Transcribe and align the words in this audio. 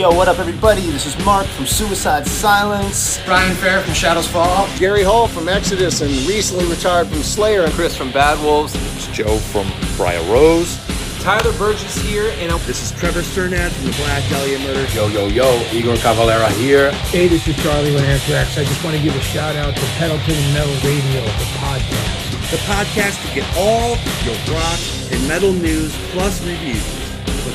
Yo, 0.00 0.08
what 0.10 0.28
up, 0.28 0.38
everybody? 0.38 0.80
This 0.88 1.04
is 1.04 1.26
Mark 1.26 1.46
from 1.46 1.66
Suicide 1.66 2.26
Silence. 2.26 3.20
Brian 3.26 3.54
Fair 3.56 3.82
from 3.82 3.92
Shadows 3.92 4.26
Fall. 4.26 4.66
Gary 4.78 5.02
Holt 5.02 5.30
from 5.30 5.46
Exodus 5.46 6.00
and 6.00 6.10
recently 6.26 6.64
retired 6.64 7.06
from 7.08 7.22
Slayer. 7.22 7.64
And 7.64 7.72
Chris 7.74 7.94
from 7.94 8.10
Bad 8.10 8.42
Wolves. 8.42 8.74
It's 8.96 9.08
Joe 9.08 9.36
from 9.36 9.70
Briar 9.98 10.22
Rose. 10.32 10.78
Tyler 11.20 11.52
Burgess 11.58 11.98
here, 11.98 12.32
and 12.38 12.50
this 12.60 12.82
is 12.82 12.98
Trevor 12.98 13.20
Strnad 13.20 13.72
from 13.72 13.90
the 13.90 13.96
Black 13.98 14.26
Dahlia 14.30 14.58
Murder. 14.60 14.86
Yo, 14.94 15.06
yo, 15.08 15.26
yo, 15.26 15.62
Igor 15.70 15.96
Cavalera 15.96 16.48
here. 16.52 16.92
Hey, 17.12 17.28
this 17.28 17.46
is 17.46 17.62
Charlie 17.62 17.92
with 17.92 18.04
Anthrax. 18.04 18.56
I 18.56 18.64
just 18.64 18.82
want 18.82 18.96
to 18.96 19.02
give 19.02 19.14
a 19.14 19.20
shout 19.20 19.54
out 19.56 19.76
to 19.76 19.84
Pedal 20.00 20.16
to 20.16 20.32
the 20.32 20.52
Metal 20.54 20.72
Radio, 20.80 21.20
the 21.20 21.48
podcast. 21.60 22.50
The 22.50 22.56
podcast 22.64 23.28
to 23.28 23.34
get 23.34 23.44
all 23.54 23.98
your 24.24 24.34
rock 24.56 24.80
and 25.12 25.28
metal 25.28 25.52
news 25.52 25.94
plus 26.12 26.42
reviews. 26.46 26.99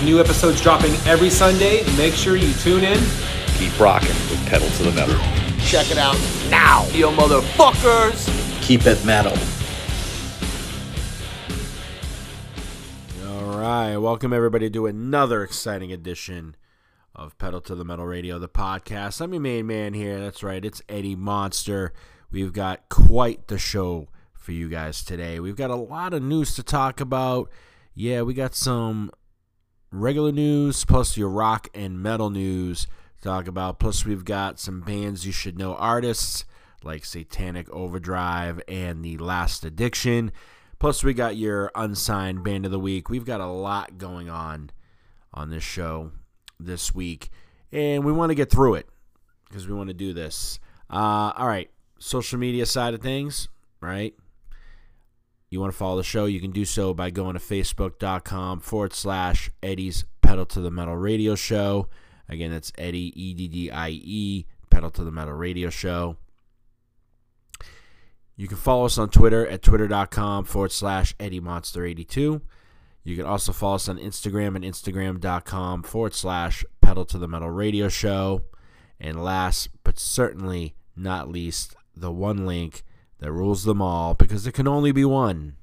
With 0.06 0.14
new 0.14 0.20
episodes 0.20 0.62
dropping 0.62 0.94
every 1.08 1.32
Sunday, 1.32 1.84
make 1.98 2.14
sure 2.14 2.36
you 2.36 2.54
tune 2.54 2.84
in. 2.84 3.04
Keep 3.58 3.80
rocking 3.80 4.10
with 4.30 4.46
Pedal 4.46 4.70
to 4.70 4.84
the 4.84 4.92
Metal. 4.92 5.16
Check 5.62 5.90
it 5.90 5.98
out 5.98 6.16
now, 6.48 6.86
you 6.90 7.08
motherfuckers. 7.08 8.30
Keep 8.62 8.86
it 8.86 9.04
metal. 9.04 9.36
All 13.28 13.58
right, 13.58 13.98
welcome 13.98 14.32
everybody 14.32 14.70
to 14.70 14.86
another 14.86 15.42
exciting 15.42 15.92
edition 15.92 16.56
of 17.16 17.36
Pedal 17.40 17.62
to 17.62 17.74
the 17.74 17.84
Metal 17.84 18.06
Radio, 18.06 18.38
the 18.38 18.48
podcast. 18.48 19.22
I'm 19.22 19.34
your 19.34 19.42
main 19.42 19.66
man 19.66 19.96
here. 19.96 20.20
That's 20.20 20.44
right, 20.44 20.64
it's 20.64 20.84
Eddie 20.88 21.16
Monster. 21.16 21.94
We've 22.30 22.54
got 22.54 22.90
quite 22.90 23.48
the 23.48 23.58
show 23.58 24.10
for 24.36 24.52
you 24.52 24.70
guys 24.70 25.04
today. 25.04 25.40
We've 25.40 25.56
got 25.56 25.72
a 25.72 25.76
lot 25.76 26.14
of 26.14 26.22
news 26.22 26.54
to 26.58 26.64
talk 26.64 27.02
about. 27.02 27.50
Yeah, 27.96 28.22
we 28.22 28.36
got 28.36 28.54
some 28.54 29.10
regular 30.02 30.32
news 30.32 30.84
plus 30.86 31.18
your 31.18 31.30
rock 31.30 31.70
and 31.74 32.02
metal 32.02 32.30
news 32.30 32.88
talk 33.22 33.48
about. 33.48 33.80
Plus, 33.80 34.06
we've 34.06 34.26
got 34.26 34.60
some 34.60 34.82
bands 34.82 35.26
you 35.26 35.32
should 35.32 35.58
know 35.58 35.76
artists 35.76 36.46
like 36.84 37.04
Satanic 37.04 37.70
Overdrive 37.72 38.62
and 38.68 39.04
The 39.04 39.18
Last 39.18 39.66
Addiction. 39.66 40.32
Plus, 40.80 41.04
we 41.04 41.14
got 41.14 41.36
your 41.36 41.72
unsigned 41.76 42.44
band 42.44 42.66
of 42.66 42.72
the 42.72 42.80
week. 42.80 43.10
We've 43.10 43.26
got 43.26 43.42
a 43.42 43.48
lot 43.48 43.98
going 43.98 44.30
on 44.30 44.70
on 45.34 45.50
this 45.50 45.64
show 45.64 46.12
this 46.60 46.94
week, 46.94 47.30
and 47.72 48.06
we 48.06 48.12
want 48.12 48.30
to 48.30 48.36
get 48.36 48.52
through 48.52 48.76
it 48.76 48.88
because 49.50 49.68
we 49.68 49.74
want 49.74 49.90
to 49.90 49.94
do 49.94 50.14
this. 50.14 50.60
Uh, 50.90 51.34
all 51.36 51.48
right, 51.48 51.70
social 51.98 52.38
media 52.38 52.66
side 52.66 52.94
of 52.94 53.02
things, 53.02 53.50
right? 53.82 54.14
You 55.50 55.60
want 55.60 55.72
to 55.72 55.78
follow 55.78 55.98
the 55.98 56.04
show, 56.04 56.26
you 56.26 56.40
can 56.42 56.52
do 56.52 56.66
so 56.66 56.94
by 56.94 57.12
going 57.12 57.34
to 57.34 57.40
facebook.com 57.40 58.60
forward 58.60 58.94
slash 58.94 59.50
Eddie's 59.62 60.06
Pedal 60.22 60.46
to 60.48 60.60
the 60.60 60.72
Metal 60.72 60.96
Radio 60.96 61.36
Show. 61.36 61.88
Again, 62.28 62.52
that's 62.52 62.72
Eddie, 62.78 63.14
E 63.16 63.34
D 63.34 63.48
D 63.48 63.72
I 63.72 63.90
E, 63.90 64.46
Pedal 64.70 64.90
to 64.92 65.04
the 65.04 65.12
Metal 65.12 65.34
Radio 65.34 65.70
Show. 65.70 66.18
You 68.36 68.48
can 68.48 68.58
follow 68.58 68.86
us 68.86 68.98
on 68.98 69.10
Twitter 69.10 69.48
at 69.48 69.62
twitter.com 69.62 70.46
forward 70.46 70.72
slash 70.72 71.16
Eddie 71.20 71.40
Monster82. 71.40 72.42
You 73.04 73.16
can 73.16 73.26
also 73.26 73.54
follow 73.54 73.76
us 73.76 73.88
on 73.88 73.98
Instagram 73.98 74.56
and 74.56 74.66
Instagram.com 74.66 75.84
forward 75.84 76.16
slash 76.16 76.66
Pedal 76.82 77.06
to 77.06 77.18
the 77.18 77.28
Metal 77.28 77.52
Radio 77.52 77.88
Show. 77.88 78.42
And 79.00 79.24
last 79.24 79.70
but 79.84 80.00
certainly 80.00 80.76
not 80.96 81.30
least, 81.30 81.76
the 81.96 82.12
one 82.12 82.46
link 82.46 82.84
that 83.20 83.32
rules 83.32 83.64
them 83.64 83.82
all 83.82 84.14
because 84.14 84.44
there 84.44 84.52
can 84.52 84.68
only 84.68 84.92
be 84.92 85.06
one. 85.06 85.56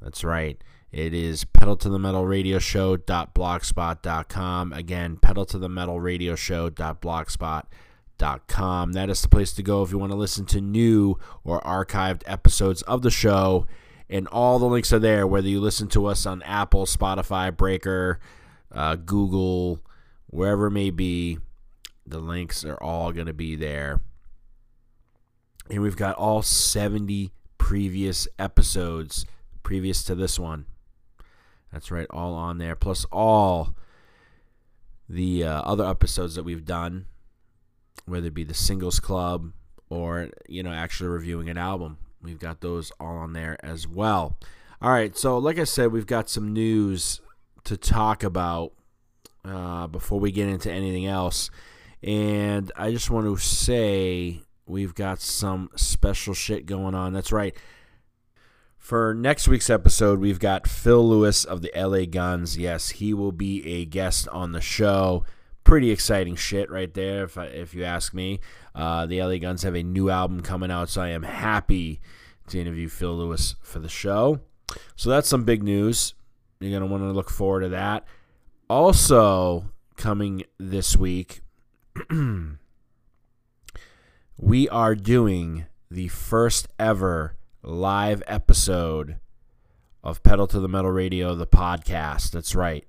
That's 0.00 0.24
right. 0.24 0.62
It 0.92 1.12
is 1.12 1.44
pedal 1.44 1.76
to 1.78 1.88
the 1.88 1.98
metal 1.98 2.26
radio 2.26 2.58
show.blogspot.com. 2.58 4.72
Again, 4.72 5.16
pedal 5.16 5.44
to 5.46 5.58
the 5.58 5.68
metal 5.68 6.00
radio 6.00 6.34
show.blogspot.com 6.34 7.64
com. 8.48 8.92
That 8.92 9.10
is 9.10 9.22
the 9.22 9.28
place 9.28 9.52
to 9.54 9.62
go 9.62 9.82
if 9.82 9.90
you 9.90 9.98
want 9.98 10.12
to 10.12 10.18
listen 10.18 10.46
to 10.46 10.60
new 10.60 11.18
or 11.44 11.60
archived 11.60 12.22
episodes 12.26 12.82
of 12.82 13.02
the 13.02 13.10
show. 13.10 13.66
And 14.08 14.28
all 14.28 14.58
the 14.58 14.66
links 14.66 14.92
are 14.92 14.98
there, 14.98 15.26
whether 15.26 15.48
you 15.48 15.60
listen 15.60 15.88
to 15.88 16.06
us 16.06 16.26
on 16.26 16.42
Apple, 16.42 16.86
Spotify, 16.86 17.54
Breaker, 17.54 18.20
uh, 18.72 18.96
Google, 18.96 19.80
wherever 20.28 20.68
it 20.68 20.72
may 20.72 20.90
be. 20.90 21.38
The 22.06 22.20
links 22.20 22.64
are 22.64 22.80
all 22.80 23.10
going 23.10 23.26
to 23.26 23.32
be 23.32 23.56
there. 23.56 24.00
And 25.70 25.82
we've 25.82 25.96
got 25.96 26.16
all 26.16 26.42
70 26.42 27.32
previous 27.58 28.28
episodes 28.38 29.26
previous 29.62 30.04
to 30.04 30.14
this 30.14 30.38
one. 30.38 30.66
That's 31.72 31.90
right, 31.90 32.06
all 32.10 32.34
on 32.34 32.58
there. 32.58 32.76
Plus 32.76 33.04
all 33.10 33.74
the 35.08 35.44
uh, 35.44 35.62
other 35.62 35.84
episodes 35.84 36.36
that 36.36 36.44
we've 36.44 36.64
done 36.64 37.06
whether 38.06 38.28
it 38.28 38.34
be 38.34 38.44
the 38.44 38.54
singles 38.54 39.00
club 39.00 39.52
or 39.88 40.30
you 40.48 40.62
know 40.62 40.72
actually 40.72 41.08
reviewing 41.08 41.48
an 41.48 41.58
album. 41.58 41.98
We've 42.22 42.38
got 42.38 42.60
those 42.60 42.90
all 42.98 43.16
on 43.16 43.32
there 43.32 43.56
as 43.64 43.86
well. 43.86 44.36
All 44.80 44.90
right, 44.90 45.16
so 45.16 45.38
like 45.38 45.58
I 45.58 45.64
said, 45.64 45.92
we've 45.92 46.06
got 46.06 46.28
some 46.28 46.52
news 46.52 47.20
to 47.64 47.76
talk 47.76 48.22
about 48.22 48.72
uh, 49.44 49.86
before 49.86 50.20
we 50.20 50.32
get 50.32 50.48
into 50.48 50.70
anything 50.70 51.06
else, 51.06 51.50
and 52.02 52.70
I 52.76 52.90
just 52.90 53.10
want 53.10 53.26
to 53.26 53.42
say 53.42 54.42
we've 54.66 54.94
got 54.94 55.20
some 55.20 55.70
special 55.76 56.34
shit 56.34 56.66
going 56.66 56.94
on. 56.94 57.12
That's 57.12 57.32
right. 57.32 57.54
For 58.78 59.14
next 59.14 59.48
week's 59.48 59.70
episode, 59.70 60.20
we've 60.20 60.38
got 60.38 60.68
Phil 60.68 61.08
Lewis 61.08 61.44
of 61.44 61.62
the 61.62 61.72
LA 61.74 62.04
Guns. 62.04 62.56
Yes, 62.56 62.90
he 62.90 63.12
will 63.14 63.32
be 63.32 63.66
a 63.66 63.84
guest 63.84 64.28
on 64.28 64.52
the 64.52 64.60
show 64.60 65.24
pretty 65.66 65.90
exciting 65.90 66.36
shit 66.36 66.70
right 66.70 66.94
there, 66.94 67.24
if, 67.24 67.36
I, 67.36 67.46
if 67.46 67.74
you 67.74 67.84
ask 67.84 68.14
me. 68.14 68.40
Uh, 68.74 69.04
the 69.04 69.22
LA 69.22 69.36
Guns 69.36 69.64
have 69.64 69.74
a 69.74 69.82
new 69.82 70.08
album 70.08 70.40
coming 70.40 70.70
out, 70.70 70.88
so 70.88 71.02
I 71.02 71.08
am 71.08 71.24
happy 71.24 72.00
to 72.46 72.60
interview 72.60 72.88
Phil 72.88 73.14
Lewis 73.14 73.56
for 73.60 73.80
the 73.80 73.88
show. 73.88 74.40
So 74.94 75.10
that's 75.10 75.28
some 75.28 75.44
big 75.44 75.62
news. 75.62 76.14
You're 76.60 76.70
going 76.70 76.82
to 76.82 76.86
want 76.86 77.02
to 77.02 77.10
look 77.10 77.30
forward 77.30 77.60
to 77.62 77.68
that. 77.70 78.06
Also, 78.70 79.66
coming 79.96 80.44
this 80.58 80.96
week, 80.96 81.40
we 84.38 84.68
are 84.68 84.94
doing 84.94 85.66
the 85.90 86.08
first 86.08 86.68
ever 86.78 87.36
live 87.62 88.22
episode 88.26 89.16
of 90.02 90.22
Pedal 90.22 90.46
to 90.48 90.60
the 90.60 90.68
Metal 90.68 90.90
Radio, 90.90 91.34
the 91.34 91.46
podcast. 91.46 92.30
That's 92.32 92.54
right 92.54 92.86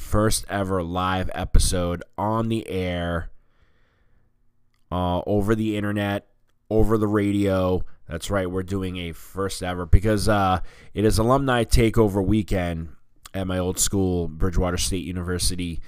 first 0.00 0.44
ever 0.48 0.82
live 0.82 1.30
episode 1.34 2.02
on 2.18 2.48
the 2.48 2.68
air, 2.68 3.30
uh, 4.90 5.20
over 5.26 5.54
the 5.54 5.76
internet, 5.76 6.26
over 6.68 6.98
the 6.98 7.06
radio. 7.06 7.84
That's 8.08 8.30
right, 8.30 8.50
we're 8.50 8.64
doing 8.64 8.96
a 8.96 9.12
first 9.12 9.62
ever 9.62 9.86
because 9.86 10.28
uh, 10.28 10.60
it 10.94 11.04
is 11.04 11.18
alumni 11.18 11.64
takeover 11.64 12.24
weekend 12.24 12.88
at 13.32 13.46
my 13.46 13.58
old 13.58 13.78
school, 13.78 14.26
Bridgewater 14.26 14.78
State 14.78 15.04
University, 15.04 15.80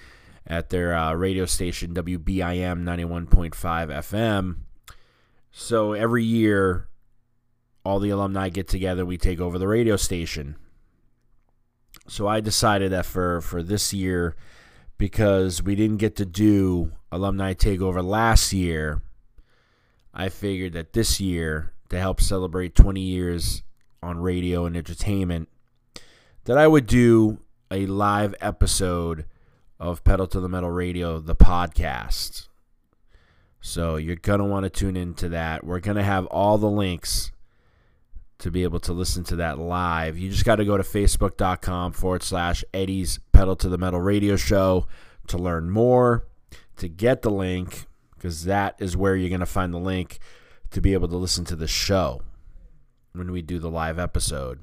at 0.53 0.69
their 0.69 0.95
uh, 0.95 1.15
radio 1.15 1.47
station 1.47 1.95
WBIM 1.95 2.83
91.5 2.85 3.55
FM. 3.55 4.57
So 5.51 5.95
every 5.95 6.25
year, 6.25 6.89
all 7.87 7.99
the 7.99 8.11
alumni 8.11 8.51
get 8.51 8.69
together. 8.69 9.07
We 9.07 9.17
take 9.17 9.41
over 9.41 9.59
the 9.59 9.67
radio 9.67 9.97
station. 9.97 10.57
So 12.07 12.29
I 12.29 12.41
decided 12.41 12.93
that 12.93 13.07
for 13.07 13.41
for 13.41 13.63
this 13.63 13.95
year, 13.95 14.37
because 14.99 15.63
we 15.63 15.75
didn't 15.75 15.97
get 15.97 16.17
to 16.17 16.27
do 16.27 16.93
alumni 17.11 17.55
takeover 17.55 18.05
last 18.05 18.53
year, 18.53 19.01
I 20.13 20.29
figured 20.29 20.75
that 20.75 20.93
this 20.93 21.19
year 21.19 21.73
to 21.89 21.99
help 21.99 22.21
celebrate 22.21 22.75
20 22.75 23.01
years 23.01 23.63
on 24.03 24.19
radio 24.19 24.67
and 24.67 24.77
entertainment, 24.77 25.49
that 26.45 26.59
I 26.59 26.67
would 26.67 26.87
do 26.87 27.39
a 27.71 27.87
live 27.87 28.35
episode 28.43 29.25
of 29.83 30.05
Pedal 30.05 30.29
to 30.29 30.39
the 30.39 30.49
Metal 30.49 30.71
Radio, 30.71 31.19
the 31.19 31.35
podcast. 31.35 32.47
So 33.61 33.97
you're 33.97 34.15
going 34.15 34.39
to 34.39 34.45
want 34.45 34.63
to 34.63 34.71
tune 34.71 34.97
into 34.97 35.29
that. 35.31 35.65
We're 35.65 35.81
going 35.81 35.97
to 35.97 36.05
have 36.05 36.27
all 36.27 36.57
the 36.57 36.71
links 36.71 37.33
to 38.39 38.51
be 38.51 38.63
able 38.63 38.79
to 38.81 38.93
listen 38.93 39.25
to 39.25 39.37
that 39.37 39.59
live. 39.59 40.17
You 40.17 40.31
just 40.31 40.45
got 40.45 40.57
to 40.57 40.65
go 40.65 40.77
to 40.77 40.85
facebook.com 40.85 41.93
forward 41.93 42.23
slash 42.23 42.65
Eddie's 42.73 43.19
Pedal 43.33 43.57
to 43.57 43.69
the 43.69 43.77
Metal 43.77 44.01
Radio 44.01 44.37
Show 44.37 44.87
to 45.27 45.37
learn 45.37 45.69
more, 45.69 46.29
to 46.77 46.89
get 46.89 47.23
the 47.23 47.31
link, 47.31 47.87
because 48.15 48.45
that 48.45 48.77
is 48.79 48.97
where 48.97 49.17
you're 49.17 49.31
going 49.31 49.41
to 49.41 49.47
find 49.47 49.75
the 49.75 49.79
link 49.79 50.21
to 50.71 50.81
be 50.81 50.93
able 50.93 51.09
to 51.09 51.17
listen 51.17 51.45
to 51.47 51.57
the 51.57 51.67
show 51.67 52.23
when 53.15 53.33
we 53.33 53.43
do 53.43 53.59
the 53.59 53.71
live 53.71 53.99
episode. 53.99 54.61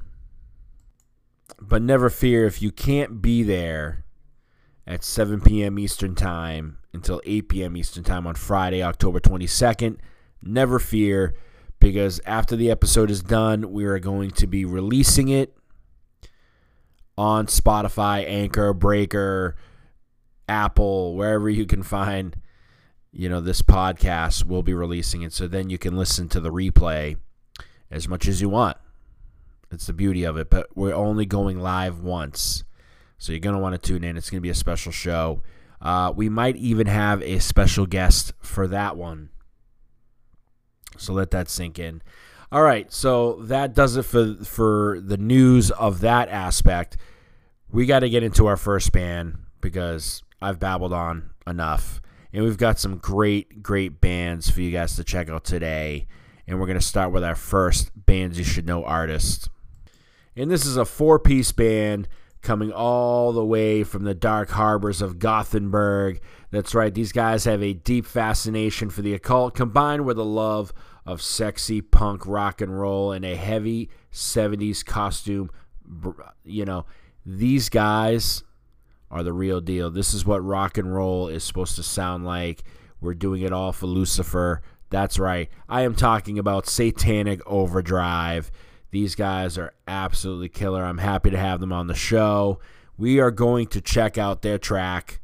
But 1.60 1.81
never 1.81 2.10
fear 2.10 2.45
if 2.45 2.62
you 2.62 2.71
can't 2.71 3.21
be 3.21 3.44
there 3.44 4.06
at 4.89 5.03
7 5.03 5.39
p.m. 5.39 5.77
Eastern 5.77 6.15
Time 6.15 6.80
until 6.91 7.21
8 7.24 7.47
p.m. 7.47 7.77
Eastern 7.77 8.03
Time 8.03 8.25
on 8.25 8.33
Friday, 8.33 8.81
October 8.81 9.19
22nd. 9.19 9.97
Never 10.41 10.80
fear 10.80 11.36
because 11.80 12.19
after 12.25 12.56
the 12.56 12.71
episode 12.71 13.12
is 13.12 13.21
done, 13.21 13.71
we 13.71 13.86
are 13.86 14.00
going 14.00 14.31
to 14.31 14.47
be 14.47 14.65
releasing 14.65 15.30
it 15.30 15.56
on 17.15 17.45
Spotify, 17.45 18.27
Anchor, 18.27 18.74
Breaker, 18.74 19.56
Apple, 20.47 21.15
wherever 21.15 21.47
you 21.50 21.68
can 21.68 21.83
find, 21.83 22.35
you 23.12 23.30
know, 23.30 23.42
this 23.42 23.62
podcast, 23.62 24.45
we'll 24.45 24.63
be 24.63 24.74
releasing 24.74 25.21
it. 25.21 25.33
So 25.33 25.47
then 25.47 25.69
you 25.69 25.77
can 25.77 25.95
listen 25.95 26.27
to 26.30 26.39
the 26.39 26.51
replay 26.51 27.18
as 27.92 28.07
much 28.07 28.27
as 28.27 28.42
you 28.42 28.50
want. 28.50 28.77
It's 29.71 29.85
the 29.85 29.94
beauty 29.94 30.24
of 30.24 30.35
it. 30.38 30.50
But 30.50 30.75
we're 30.75 30.95
only 30.95 31.27
going 31.27 31.59
live 31.59 32.00
once. 32.00 32.63
So 33.19 33.33
you're 33.33 33.39
going 33.39 33.56
to 33.56 33.62
want 33.62 33.80
to 33.81 33.88
tune 33.88 34.04
in. 34.04 34.18
It's 34.18 34.30
going 34.30 34.39
to 34.39 34.42
be 34.42 34.50
a 34.50 34.56
special 34.56 34.92
show. 34.92 35.44
Uh, 35.81 36.12
we 36.16 36.30
might 36.30 36.56
even 36.56 36.88
have 36.88 37.21
a 37.21 37.39
special 37.39 37.86
guest 37.86 38.33
for 38.39 38.68
that 38.68 38.98
one. 38.98 39.30
So 40.98 41.13
let 41.13 41.31
that 41.31 41.50
sink 41.50 41.77
in. 41.77 42.01
All 42.51 42.63
right, 42.63 42.92
so 42.92 43.33
that 43.44 43.75
does 43.75 43.95
it 43.95 44.04
for 44.04 44.33
for 44.44 45.00
the 45.01 45.18
news 45.18 45.69
of 45.69 46.01
that 46.01 46.30
aspect. 46.30 46.98
We 47.71 47.86
got 47.86 48.00
to 48.00 48.10
get 48.10 48.24
into 48.24 48.48
our 48.48 48.57
first 48.57 48.92
band 48.92 49.38
because 49.62 50.24
I've 50.42 50.60
babbled 50.60 50.92
on 50.92 51.30
enough, 51.45 52.01
and 52.33 52.44
we've 52.44 52.57
got 52.57 52.80
some 52.80 52.98
great 52.98 53.62
great 53.62 54.01
bands 54.01 54.50
for 54.50 54.62
you 54.62 54.71
guys 54.71 54.95
to 54.95 55.04
check 55.04 55.30
out 55.30 55.44
today. 55.44 56.07
And 56.48 56.60
we're 56.60 56.66
gonna 56.66 56.81
start 56.81 57.12
with 57.12 57.24
our 57.24 57.36
first 57.36 57.92
bands 57.95 58.39
you 58.39 58.44
should 58.44 58.66
know 58.66 58.83
artist, 58.83 59.48
and 60.36 60.50
this 60.50 60.66
is 60.66 60.75
a 60.75 60.86
four 60.86 61.19
piece 61.19 61.51
band 61.51 62.07
coming 62.41 62.71
all 62.71 63.31
the 63.33 63.45
way 63.45 63.83
from 63.83 64.03
the 64.03 64.13
dark 64.13 64.50
harbors 64.51 65.01
of 65.01 65.19
Gothenburg. 65.19 66.21
That's 66.51 66.74
right, 66.74 66.94
these 66.94 67.12
guys 67.12 67.45
have 67.45 67.62
a 67.62 67.74
deep 67.74 68.06
fascination 68.06 68.89
for 68.89 69.01
the 69.01 69.13
occult 69.13 69.56
combined 69.56 70.06
with 70.06 70.18
a 70.18 70.24
love 70.24 70.74
of 71.06 71.21
sexy 71.21 71.81
punk 71.81 72.25
rock 72.25 72.62
and 72.62 72.80
roll 72.80 73.12
and 73.12 73.25
a 73.25 73.36
heavy 73.36 73.89
70s 74.12 74.86
costume. 74.86 75.50
You 76.44 76.65
know, 76.65 76.86
these 77.25 77.69
guys 77.69 78.44
are 79.12 79.24
the 79.24 79.33
real 79.33 79.59
deal. 79.59 79.89
This 79.89 80.13
is 80.13 80.25
what 80.25 80.44
rock 80.44 80.77
and 80.77 80.94
roll 80.94 81.27
is 81.27 81.44
supposed 81.44 81.75
to 81.75 81.83
sound 81.83 82.25
like. 82.25 82.63
We're 83.01 83.15
doing 83.15 83.42
it 83.42 83.53
all 83.53 83.71
for 83.71 83.88
Lucifer. 83.88 84.62
That's 84.89 85.19
right. 85.19 85.50
I 85.68 85.81
am 85.81 85.95
talking 85.95 86.38
about 86.39 86.68
Satanic 86.68 87.42
Overdrive. 87.45 88.51
These 88.91 89.15
guys 89.15 89.57
are 89.57 89.74
absolutely 89.88 90.50
killer. 90.50 90.83
I'm 90.83 90.97
happy 90.97 91.30
to 91.30 91.38
have 91.38 91.59
them 91.59 91.71
on 91.71 91.88
the 91.88 91.95
show. 91.95 92.59
We 92.97 93.19
are 93.19 93.31
going 93.31 93.68
to 93.68 93.81
check 93.81 94.18
out 94.18 94.41
their 94.41 94.57
track. 94.57 95.19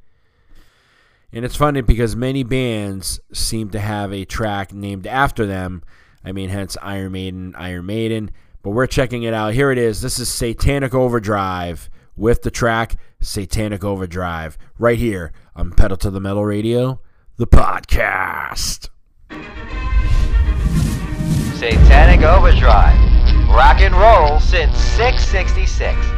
And 1.31 1.43
it's 1.43 1.55
funny 1.55 1.81
because 1.81 2.15
many 2.15 2.43
bands 2.43 3.19
seem 3.33 3.69
to 3.71 3.79
have 3.79 4.13
a 4.13 4.23
track 4.23 4.71
named 4.73 5.07
after 5.07 5.45
them. 5.45 5.83
I 6.23 6.31
mean, 6.31 6.49
hence 6.49 6.77
Iron 6.81 7.11
Maiden, 7.11 7.53
Iron 7.57 7.85
Maiden. 7.85 8.31
But 8.61 8.71
we're 8.71 8.87
checking 8.87 9.23
it 9.23 9.33
out. 9.33 9.53
Here 9.53 9.71
it 9.71 9.77
is. 9.77 10.01
This 10.01 10.17
is 10.17 10.29
Satanic 10.29 10.93
Overdrive 10.93 11.89
with 12.15 12.43
the 12.43 12.51
track 12.51 12.95
Satanic 13.19 13.83
Overdrive 13.83 14.57
right 14.79 14.97
here 14.97 15.33
on 15.55 15.71
Pedal 15.71 15.97
to 15.97 16.09
the 16.09 16.21
Metal 16.21 16.45
Radio, 16.45 17.01
the 17.37 17.47
podcast. 17.47 18.89
Satanic 21.59 22.21
Overdrive. 22.21 23.04
Rock 23.47 23.81
and 23.81 23.95
roll 23.95 24.39
since 24.39 24.77
666. 24.77 26.14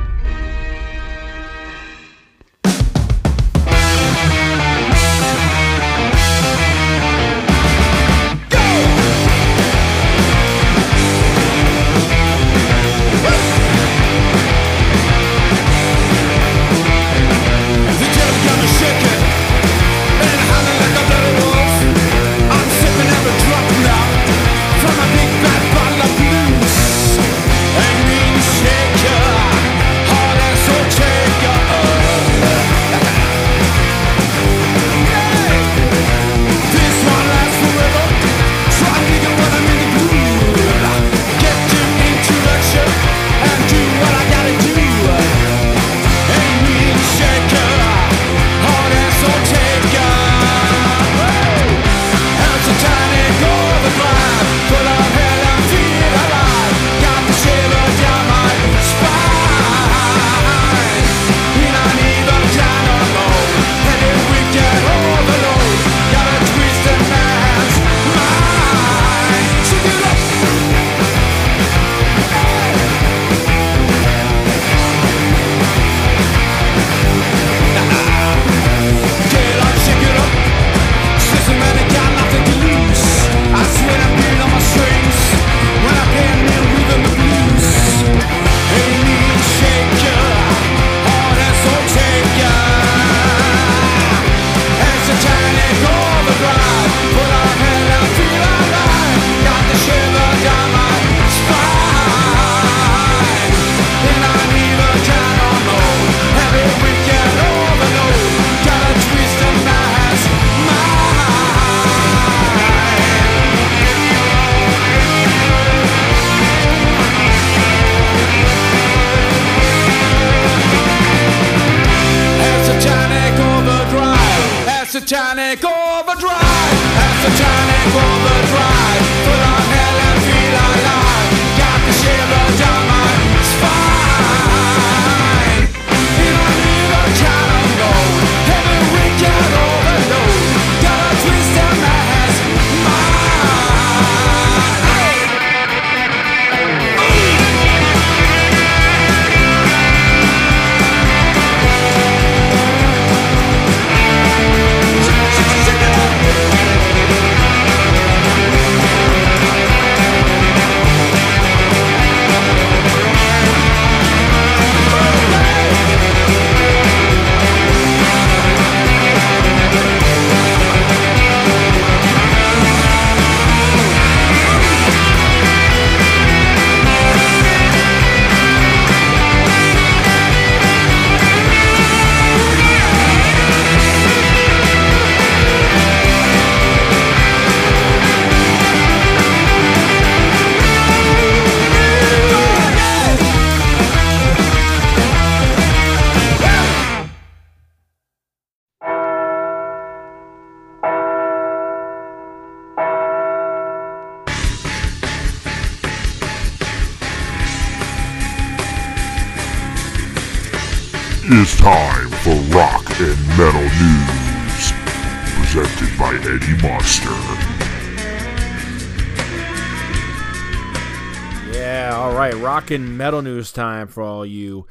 Metal 222.70 223.22
news 223.22 223.54
time 223.54 223.88
for 223.88 224.04
all 224.04 224.26
you 224.26 224.68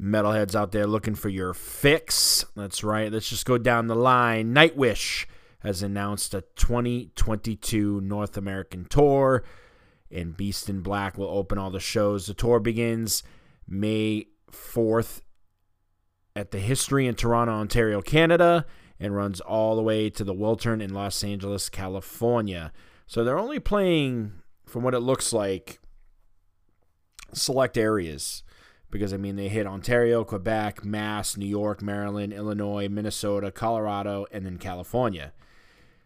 metalheads 0.00 0.56
out 0.56 0.72
there 0.72 0.86
looking 0.86 1.14
for 1.14 1.28
your 1.28 1.54
fix. 1.54 2.44
That's 2.56 2.82
right. 2.82 3.12
Let's 3.12 3.28
just 3.28 3.46
go 3.46 3.56
down 3.56 3.86
the 3.86 3.94
line. 3.94 4.52
Nightwish 4.52 5.26
has 5.60 5.80
announced 5.80 6.34
a 6.34 6.40
2022 6.56 8.00
North 8.00 8.36
American 8.36 8.84
tour, 8.84 9.44
and 10.10 10.36
Beast 10.36 10.68
in 10.68 10.80
Black 10.80 11.16
will 11.16 11.28
open 11.28 11.56
all 11.56 11.70
the 11.70 11.78
shows. 11.78 12.26
The 12.26 12.34
tour 12.34 12.58
begins 12.58 13.22
May 13.68 14.26
4th 14.50 15.20
at 16.34 16.50
the 16.50 16.58
History 16.58 17.06
in 17.06 17.14
Toronto, 17.14 17.52
Ontario, 17.52 18.02
Canada, 18.02 18.66
and 18.98 19.14
runs 19.14 19.40
all 19.40 19.76
the 19.76 19.82
way 19.82 20.10
to 20.10 20.24
the 20.24 20.34
Wiltern 20.34 20.82
in 20.82 20.92
Los 20.92 21.22
Angeles, 21.22 21.68
California. 21.68 22.72
So 23.06 23.22
they're 23.22 23.38
only 23.38 23.60
playing, 23.60 24.32
from 24.66 24.82
what 24.82 24.94
it 24.94 25.00
looks 25.00 25.32
like, 25.32 25.79
select 27.32 27.76
areas 27.76 28.42
because 28.90 29.12
I 29.12 29.16
mean 29.16 29.36
they 29.36 29.48
hit 29.48 29.66
Ontario, 29.66 30.24
Quebec, 30.24 30.84
Mass, 30.84 31.36
New 31.36 31.46
York, 31.46 31.82
Maryland, 31.82 32.32
Illinois, 32.32 32.88
Minnesota, 32.88 33.50
Colorado, 33.50 34.26
and 34.32 34.44
then 34.44 34.58
California. 34.58 35.32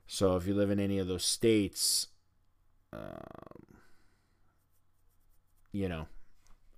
So 0.06 0.36
if 0.36 0.46
you 0.46 0.54
live 0.54 0.70
in 0.70 0.78
any 0.78 0.98
of 0.98 1.06
those 1.06 1.24
states, 1.24 2.08
um, 2.92 3.78
you 5.72 5.88
know, 5.88 6.06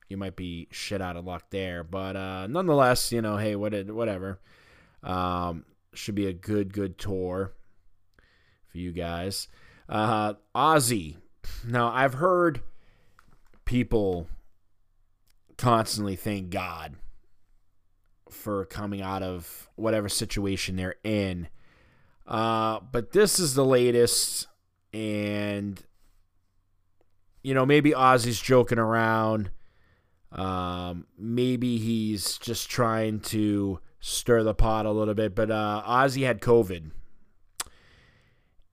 you 0.08 0.16
might 0.16 0.36
be 0.36 0.68
shit 0.70 1.02
out 1.02 1.16
of 1.16 1.24
luck 1.24 1.50
there. 1.50 1.82
But 1.82 2.16
uh, 2.16 2.46
nonetheless, 2.46 3.12
you 3.12 3.20
know, 3.20 3.36
hey, 3.36 3.56
what 3.56 3.74
whatever. 3.88 4.40
Um, 5.02 5.64
should 5.92 6.14
be 6.14 6.26
a 6.26 6.32
good 6.32 6.72
good 6.72 6.98
tour 6.98 7.52
for 8.68 8.78
you 8.78 8.92
guys. 8.92 9.48
Uh. 9.88 10.34
Now 11.64 11.92
I've 11.92 12.14
heard 12.14 12.60
people 13.64 14.28
constantly 15.56 16.16
thank 16.16 16.50
God 16.50 16.96
for 18.30 18.64
coming 18.64 19.02
out 19.02 19.22
of 19.22 19.68
whatever 19.76 20.08
situation 20.08 20.76
they're 20.76 20.96
in. 21.04 21.48
Uh, 22.26 22.80
but 22.92 23.12
this 23.12 23.38
is 23.38 23.54
the 23.54 23.64
latest, 23.64 24.48
and 24.92 25.82
you 27.42 27.54
know 27.54 27.64
maybe 27.64 27.92
Ozzy's 27.92 28.40
joking 28.40 28.78
around. 28.78 29.50
Um, 30.32 31.06
maybe 31.16 31.78
he's 31.78 32.36
just 32.38 32.68
trying 32.68 33.20
to 33.20 33.80
stir 34.00 34.42
the 34.42 34.54
pot 34.54 34.86
a 34.86 34.90
little 34.90 35.14
bit. 35.14 35.34
But 35.34 35.50
uh, 35.50 35.82
Ozzy 35.86 36.26
had 36.26 36.40
COVID, 36.40 36.90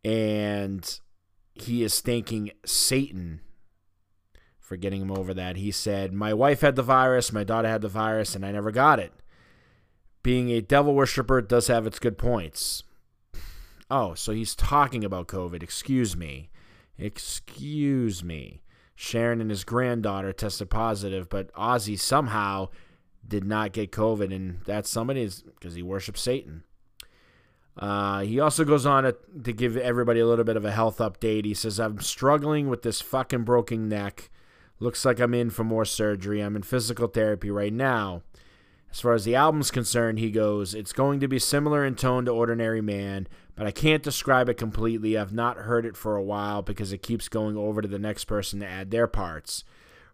and 0.04 1.00
he 1.54 1.84
is 1.84 2.02
thanking 2.02 2.52
Satan 2.66 3.42
for 4.74 4.77
getting 4.77 5.03
him 5.03 5.12
over 5.12 5.36
that. 5.36 5.56
He 5.56 5.70
said, 5.70 6.13
My 6.13 6.34
wife 6.34 6.62
had 6.62 6.75
the 6.75 6.82
virus, 6.82 7.32
my 7.32 7.44
daughter 7.44 7.68
had 7.68 7.84
the 7.84 7.88
virus, 7.88 8.34
and 8.34 8.44
I 8.44 8.51
never 8.51 8.72
got 8.72 9.00
it. 9.00 9.13
Being 10.24 10.50
a 10.50 10.62
devil 10.62 10.96
worshiper 10.96 11.44
does 11.44 11.68
have 11.68 11.86
its 11.86 12.00
good 12.00 12.18
points. 12.18 12.82
Oh, 13.92 14.15
so 14.15 14.32
he's 14.32 14.56
talking 14.56 15.03
about 15.03 15.27
COVID. 15.27 15.62
Excuse 15.62 16.18
me. 16.18 16.50
Excuse 16.98 18.24
me. 18.24 18.63
Sharon 18.96 19.42
and 19.42 19.51
his 19.51 19.63
granddaughter 19.63 20.34
tested 20.34 20.72
positive, 20.72 21.30
but 21.30 21.53
Ozzy 21.53 22.00
somehow 22.00 22.70
did 23.27 23.44
not 23.44 23.74
get 23.74 23.92
COVID, 23.92 24.34
and 24.34 24.62
that's 24.65 24.89
somebody 24.89 25.30
because 25.46 25.75
he 25.75 25.84
worships 25.84 26.22
Satan. 26.22 26.63
Uh, 27.77 28.22
he 28.22 28.39
also 28.39 28.63
goes 28.63 28.88
on 28.88 29.03
to, 29.03 29.15
to 29.44 29.53
give 29.53 29.77
everybody 29.77 30.20
a 30.20 30.25
little 30.25 30.46
bit 30.46 30.58
of 30.58 30.65
a 30.65 30.72
health 30.72 30.98
update. 30.98 31.46
He 31.46 31.53
says, 31.53 31.80
I'm 31.80 32.01
struggling 32.01 32.70
with 32.70 32.82
this 32.82 33.01
fucking 33.01 33.44
broken 33.44 33.88
neck. 33.88 34.32
Looks 34.84 35.06
like 35.06 35.22
I'm 35.22 35.34
in 35.34 35.50
for 35.50 35.63
more 35.63 35.86
surgery. 35.86 36.42
I'm 36.42 36.58
in 36.58 36.62
physical 36.62 37.08
therapy 37.08 37.50
right 37.50 37.72
now. 37.72 38.22
As 38.92 39.00
far 39.00 39.13
as 39.13 39.24
the 39.24 39.34
album's 39.34 39.72
concerned, 39.72 40.20
he 40.20 40.30
goes, 40.30 40.74
It's 40.74 40.92
going 40.92 41.22
to 41.22 41.28
be 41.30 41.40
similar 41.40 41.86
in 41.86 41.96
tone 41.96 42.25
to 42.25 42.32
Ordinary 42.32 42.82
Man, 42.82 43.30
but 43.56 43.66
I 43.66 43.72
can't 43.72 44.04
describe 44.04 44.50
it 44.50 44.58
completely. 44.58 45.18
I've 45.18 45.32
not 45.32 45.56
heard 45.56 45.86
it 45.86 45.96
for 45.96 46.18
a 46.18 46.22
while 46.22 46.62
because 46.62 46.92
it 46.92 47.02
keeps 47.02 47.30
going 47.30 47.56
over 47.56 47.82
to 47.82 47.88
the 47.88 47.98
next 47.98 48.25
person 48.25 48.60
to 48.60 48.68
add 48.68 48.92
their 48.92 49.08
parts. 49.08 49.63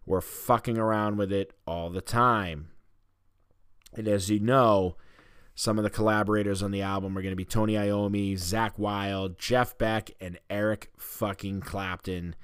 We're 0.06 0.20
fucking 0.20 0.78
around 0.78 1.16
with 1.16 1.32
it 1.32 1.52
all 1.66 1.90
the 1.90 2.00
time. 2.00 2.68
And 3.96 4.06
as 4.06 4.30
you 4.30 4.38
know, 4.38 4.94
some 5.56 5.78
of 5.78 5.82
the 5.82 5.90
collaborators 5.90 6.62
on 6.62 6.70
the 6.70 6.82
album 6.82 7.18
are 7.18 7.22
going 7.22 7.32
to 7.32 7.36
be 7.36 7.44
Tony 7.44 7.72
Iommi, 7.72 8.34
Zakk 8.34 8.78
Wylde, 8.78 9.36
Jeff 9.36 9.76
Beck, 9.78 10.12
and 10.20 10.38
Eric 10.48 10.92
fucking 10.96 11.62
Clapton. 11.62 12.36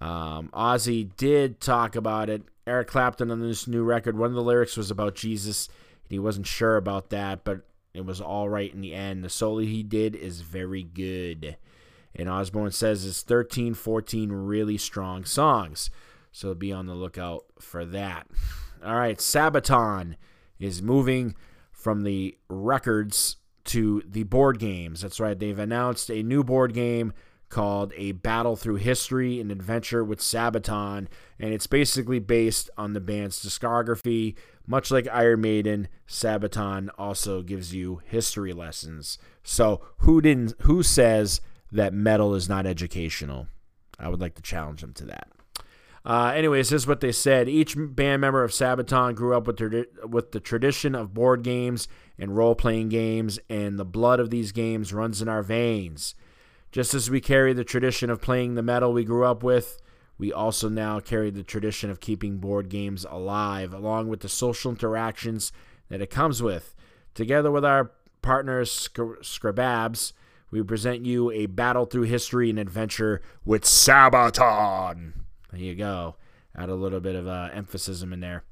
Um, 0.00 0.50
Ozzy 0.52 1.10
did 1.16 1.60
talk 1.60 1.96
about 1.96 2.28
it. 2.28 2.42
Eric 2.66 2.88
Clapton 2.88 3.30
on 3.30 3.40
this 3.40 3.66
new 3.66 3.82
record, 3.82 4.18
one 4.18 4.30
of 4.30 4.34
the 4.34 4.42
lyrics 4.42 4.76
was 4.76 4.90
about 4.90 5.14
Jesus. 5.14 5.68
And 6.04 6.12
he 6.12 6.18
wasn't 6.18 6.46
sure 6.46 6.76
about 6.76 7.10
that, 7.10 7.44
but 7.44 7.62
it 7.94 8.04
was 8.04 8.20
all 8.20 8.48
right 8.48 8.72
in 8.72 8.80
the 8.80 8.94
end. 8.94 9.24
The 9.24 9.30
solo 9.30 9.60
he 9.60 9.82
did 9.82 10.14
is 10.14 10.40
very 10.42 10.82
good. 10.82 11.56
And 12.14 12.28
Osbourne 12.28 12.72
says 12.72 13.04
it's 13.04 13.22
13, 13.22 13.74
14 13.74 14.32
really 14.32 14.78
strong 14.78 15.24
songs. 15.24 15.90
So 16.32 16.54
be 16.54 16.72
on 16.72 16.86
the 16.86 16.94
lookout 16.94 17.44
for 17.58 17.84
that. 17.86 18.26
All 18.84 18.94
right, 18.94 19.18
Sabaton 19.18 20.16
is 20.58 20.82
moving 20.82 21.34
from 21.72 22.02
the 22.02 22.36
records 22.48 23.36
to 23.64 24.02
the 24.06 24.24
board 24.24 24.58
games. 24.58 25.00
That's 25.00 25.20
right, 25.20 25.38
they've 25.38 25.58
announced 25.58 26.10
a 26.10 26.22
new 26.22 26.44
board 26.44 26.74
game 26.74 27.12
called 27.48 27.92
A 27.96 28.12
Battle 28.12 28.56
Through 28.56 28.76
History 28.76 29.40
An 29.40 29.50
Adventure 29.50 30.04
with 30.04 30.20
Sabaton, 30.20 31.06
and 31.38 31.54
it's 31.54 31.66
basically 31.66 32.18
based 32.18 32.70
on 32.76 32.92
the 32.92 33.00
band's 33.00 33.44
discography. 33.44 34.34
Much 34.66 34.90
like 34.90 35.06
Iron 35.12 35.42
Maiden, 35.42 35.88
Sabaton 36.08 36.88
also 36.98 37.42
gives 37.42 37.74
you 37.74 38.02
history 38.04 38.52
lessons. 38.52 39.18
So 39.42 39.80
who 39.98 40.20
didn't 40.20 40.54
who 40.62 40.82
says 40.82 41.40
that 41.70 41.94
metal 41.94 42.34
is 42.34 42.48
not 42.48 42.66
educational? 42.66 43.46
I 43.98 44.08
would 44.08 44.20
like 44.20 44.34
to 44.34 44.42
challenge 44.42 44.80
them 44.80 44.92
to 44.94 45.04
that. 45.04 45.28
Uh, 46.04 46.32
anyways, 46.36 46.70
this 46.70 46.82
is 46.82 46.86
what 46.86 47.00
they 47.00 47.10
said. 47.10 47.48
Each 47.48 47.74
band 47.76 48.20
member 48.20 48.44
of 48.44 48.52
Sabaton 48.52 49.16
grew 49.16 49.36
up 49.36 49.48
with, 49.48 49.60
with 50.08 50.30
the 50.30 50.38
tradition 50.38 50.94
of 50.94 51.12
board 51.12 51.42
games 51.42 51.88
and 52.16 52.36
role 52.36 52.54
playing 52.54 52.90
games, 52.90 53.40
and 53.48 53.76
the 53.76 53.84
blood 53.84 54.20
of 54.20 54.30
these 54.30 54.52
games 54.52 54.92
runs 54.92 55.20
in 55.20 55.28
our 55.28 55.42
veins. 55.42 56.14
Just 56.76 56.92
as 56.92 57.08
we 57.08 57.22
carry 57.22 57.54
the 57.54 57.64
tradition 57.64 58.10
of 58.10 58.20
playing 58.20 58.54
the 58.54 58.62
metal 58.62 58.92
we 58.92 59.02
grew 59.02 59.24
up 59.24 59.42
with, 59.42 59.80
we 60.18 60.30
also 60.30 60.68
now 60.68 61.00
carry 61.00 61.30
the 61.30 61.42
tradition 61.42 61.88
of 61.88 62.00
keeping 62.00 62.36
board 62.36 62.68
games 62.68 63.06
alive, 63.08 63.72
along 63.72 64.08
with 64.08 64.20
the 64.20 64.28
social 64.28 64.72
interactions 64.72 65.52
that 65.88 66.02
it 66.02 66.10
comes 66.10 66.42
with. 66.42 66.74
Together 67.14 67.50
with 67.50 67.64
our 67.64 67.92
partners, 68.20 68.90
Scribabs, 68.92 70.12
we 70.50 70.62
present 70.62 71.06
you 71.06 71.30
a 71.30 71.46
battle 71.46 71.86
through 71.86 72.02
history 72.02 72.50
and 72.50 72.58
adventure 72.58 73.22
with 73.46 73.64
Sabaton. 73.64 75.14
There 75.50 75.60
you 75.60 75.76
go. 75.76 76.16
Add 76.54 76.68
a 76.68 76.74
little 76.74 77.00
bit 77.00 77.14
of 77.14 77.26
uh, 77.26 77.48
emphasis 77.54 78.02
in 78.02 78.20
there. 78.20 78.44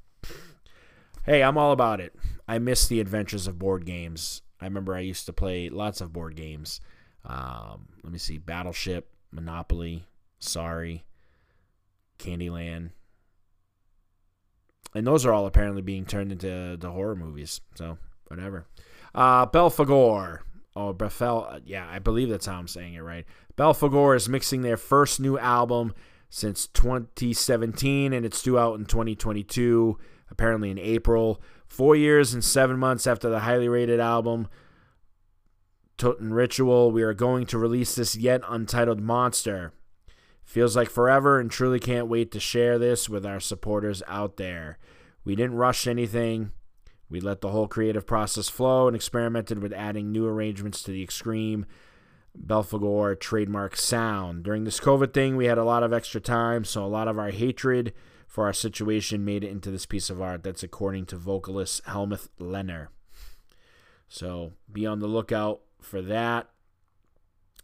Hey, 1.27 1.43
I'm 1.43 1.59
all 1.59 1.71
about 1.71 2.01
it. 2.01 2.15
I 2.47 2.57
miss 2.57 2.87
the 2.87 3.01
adventures 3.01 3.45
of 3.45 3.59
board 3.59 3.85
games. 3.85 4.41
I 4.59 4.65
remember 4.65 4.95
I 4.95 5.01
used 5.01 5.27
to 5.27 5.33
play 5.33 5.69
lots 5.69 6.01
of 6.01 6.11
board 6.11 6.35
games. 6.35 6.81
Um, 7.25 7.87
let 8.03 8.11
me 8.13 8.19
see 8.19 8.37
Battleship, 8.37 9.09
Monopoly, 9.31 10.05
Sorry, 10.39 11.05
Candyland. 12.19 12.91
And 14.93 15.05
those 15.05 15.25
are 15.25 15.33
all 15.33 15.45
apparently 15.45 15.81
being 15.81 16.05
turned 16.05 16.31
into 16.31 16.77
the 16.79 16.91
horror 16.91 17.15
movies. 17.15 17.61
So, 17.75 17.97
whatever. 18.27 18.65
Uh, 19.13 19.45
Belphegor. 19.47 20.39
Oh, 20.75 20.93
Befel. 20.93 21.59
Yeah, 21.65 21.87
I 21.89 21.99
believe 21.99 22.29
that's 22.29 22.45
how 22.45 22.57
I'm 22.57 22.67
saying 22.67 22.93
it 22.93 23.01
right. 23.01 23.25
Belphegor 23.57 24.15
is 24.15 24.29
mixing 24.29 24.61
their 24.61 24.77
first 24.77 25.19
new 25.19 25.37
album 25.37 25.93
since 26.29 26.67
2017, 26.67 28.13
and 28.13 28.25
it's 28.25 28.41
due 28.41 28.57
out 28.57 28.77
in 28.77 28.85
2022, 28.85 29.97
apparently 30.29 30.69
in 30.69 30.79
April. 30.79 31.41
Four 31.65 31.95
years 31.95 32.33
and 32.33 32.43
seven 32.43 32.77
months 32.77 33.07
after 33.07 33.29
the 33.29 33.39
highly 33.39 33.67
rated 33.67 33.99
album, 33.99 34.47
Totenritual, 35.97 36.91
we 36.91 37.03
are 37.03 37.13
going 37.13 37.45
to 37.47 37.57
release 37.57 37.95
this 37.95 38.15
yet 38.15 38.41
untitled 38.47 39.01
monster. 39.01 39.73
Feels 40.43 40.75
like 40.75 40.89
forever 40.89 41.39
and 41.39 41.49
truly 41.49 41.79
can't 41.79 42.07
wait 42.07 42.31
to 42.31 42.39
share 42.39 42.77
this 42.77 43.09
with 43.09 43.25
our 43.25 43.39
supporters 43.39 44.03
out 44.07 44.37
there. 44.37 44.77
We 45.23 45.35
didn't 45.35 45.55
rush 45.55 45.87
anything. 45.87 46.51
We 47.09 47.19
let 47.19 47.41
the 47.41 47.49
whole 47.49 47.67
creative 47.67 48.05
process 48.05 48.49
flow 48.49 48.87
and 48.87 48.95
experimented 48.95 49.59
with 49.59 49.73
adding 49.73 50.11
new 50.11 50.27
arrangements 50.27 50.83
to 50.83 50.91
the 50.91 51.03
extreme 51.03 51.65
Belphegor 52.37 53.19
trademark 53.19 53.75
sound. 53.75 54.43
During 54.43 54.65
this 54.65 54.79
COVID 54.79 55.13
thing, 55.13 55.37
we 55.37 55.45
had 55.45 55.57
a 55.57 55.63
lot 55.63 55.83
of 55.83 55.93
extra 55.93 56.19
time, 56.19 56.65
so 56.65 56.83
a 56.83 56.87
lot 56.87 57.07
of 57.07 57.17
our 57.17 57.31
hatred 57.31 57.93
for 58.27 58.45
our 58.45 58.53
situation 58.53 59.23
made 59.23 59.43
it 59.43 59.51
into 59.51 59.71
this 59.71 59.85
piece 59.85 60.09
of 60.09 60.21
art. 60.21 60.43
That's 60.43 60.63
according 60.63 61.05
to 61.07 61.17
vocalist 61.17 61.83
Helmuth 61.85 62.27
Lehner. 62.39 62.87
So 64.07 64.53
be 64.71 64.85
on 64.85 64.99
the 64.99 65.07
lookout 65.07 65.61
for 65.85 66.01
that. 66.01 66.49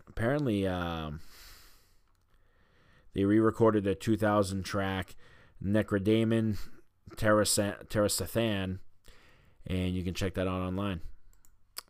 Apparently, 0.07 0.67
um, 0.67 1.19
they 3.13 3.23
re 3.23 3.39
recorded 3.39 3.87
a 3.87 3.95
2000 3.95 4.63
track, 4.63 5.15
Necrodaemon 5.63 6.57
Terrorsathan, 7.15 8.79
and 9.67 9.95
you 9.95 10.03
can 10.03 10.13
check 10.13 10.33
that 10.35 10.47
out 10.47 10.61
online. 10.61 11.01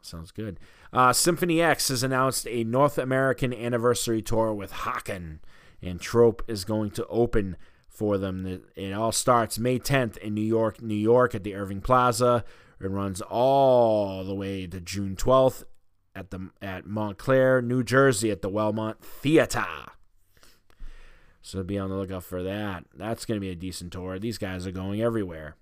Sounds 0.01 0.31
good. 0.31 0.59
Uh, 0.91 1.13
Symphony 1.13 1.61
X 1.61 1.89
has 1.89 2.03
announced 2.03 2.47
a 2.47 2.63
North 2.63 2.97
American 2.97 3.53
anniversary 3.53 4.21
tour 4.21 4.53
with 4.53 4.71
Haken, 4.71 5.39
and 5.81 6.01
Trope 6.01 6.43
is 6.47 6.65
going 6.65 6.91
to 6.91 7.05
open 7.07 7.55
for 7.87 8.17
them. 8.17 8.63
It 8.75 8.93
all 8.93 9.11
starts 9.11 9.59
May 9.59 9.77
10th 9.77 10.17
in 10.17 10.33
New 10.33 10.41
York, 10.41 10.81
New 10.81 10.95
York 10.95 11.35
at 11.35 11.43
the 11.43 11.55
Irving 11.55 11.81
Plaza. 11.81 12.43
It 12.79 12.89
runs 12.89 13.21
all 13.21 14.23
the 14.23 14.33
way 14.33 14.65
to 14.65 14.81
June 14.81 15.15
12th 15.15 15.63
at 16.15 16.31
the 16.31 16.49
at 16.61 16.85
Montclair, 16.85 17.61
New 17.61 17.83
Jersey 17.83 18.31
at 18.31 18.41
the 18.41 18.49
Wellmont 18.49 18.99
Theater. 18.99 19.65
So 21.41 21.63
be 21.63 21.79
on 21.79 21.89
the 21.89 21.95
lookout 21.95 22.23
for 22.23 22.43
that. 22.43 22.85
That's 22.93 23.25
going 23.25 23.37
to 23.37 23.41
be 23.41 23.49
a 23.49 23.55
decent 23.55 23.91
tour. 23.93 24.19
These 24.19 24.37
guys 24.37 24.67
are 24.67 24.71
going 24.71 25.01
everywhere. 25.01 25.55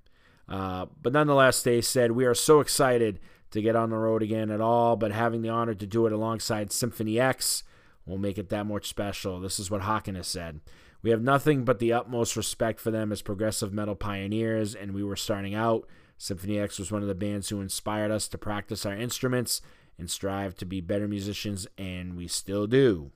Uh, 0.47 0.87
but 1.01 1.13
nonetheless, 1.13 1.61
they 1.61 1.79
said 1.79 2.11
we 2.11 2.25
are 2.25 2.33
so 2.33 2.59
excited 2.59 3.19
to 3.51 3.61
get 3.61 3.75
on 3.75 3.89
the 3.89 3.97
road 3.97 4.21
again 4.21 4.51
at 4.51 4.61
all, 4.61 4.95
but 4.95 5.11
having 5.11 5.41
the 5.41 5.49
honor 5.49 5.73
to 5.73 5.85
do 5.87 6.05
it 6.05 6.11
alongside 6.11 6.71
Symphony 6.71 7.19
X 7.19 7.63
will 8.05 8.17
make 8.17 8.37
it 8.37 8.49
that 8.49 8.65
much 8.65 8.87
special. 8.87 9.39
This 9.39 9.59
is 9.59 9.71
what 9.71 9.81
Haken 9.81 10.15
has 10.15 10.27
said. 10.27 10.59
We 11.01 11.11
have 11.11 11.21
nothing 11.21 11.63
but 11.63 11.79
the 11.79 11.93
utmost 11.93 12.35
respect 12.35 12.79
for 12.79 12.91
them 12.91 13.11
as 13.11 13.21
progressive 13.21 13.71
metal 13.71 13.95
pioneers, 13.95 14.75
and 14.75 14.93
we 14.93 15.03
were 15.03 15.15
starting 15.15 15.55
out. 15.55 15.87
Symphony 16.17 16.59
X 16.59 16.77
was 16.77 16.91
one 16.91 17.01
of 17.01 17.07
the 17.07 17.15
bands 17.15 17.49
who 17.49 17.61
inspired 17.61 18.11
us 18.11 18.27
to 18.27 18.37
practice 18.37 18.85
our 18.85 18.95
instruments 18.95 19.61
and 19.99 20.09
strive 20.09 20.55
to 20.55 20.65
be 20.65 20.81
better 20.81 21.07
musicians, 21.07 21.67
and 21.77 22.15
we 22.15 22.27
still 22.27 22.67
do. 22.67 23.11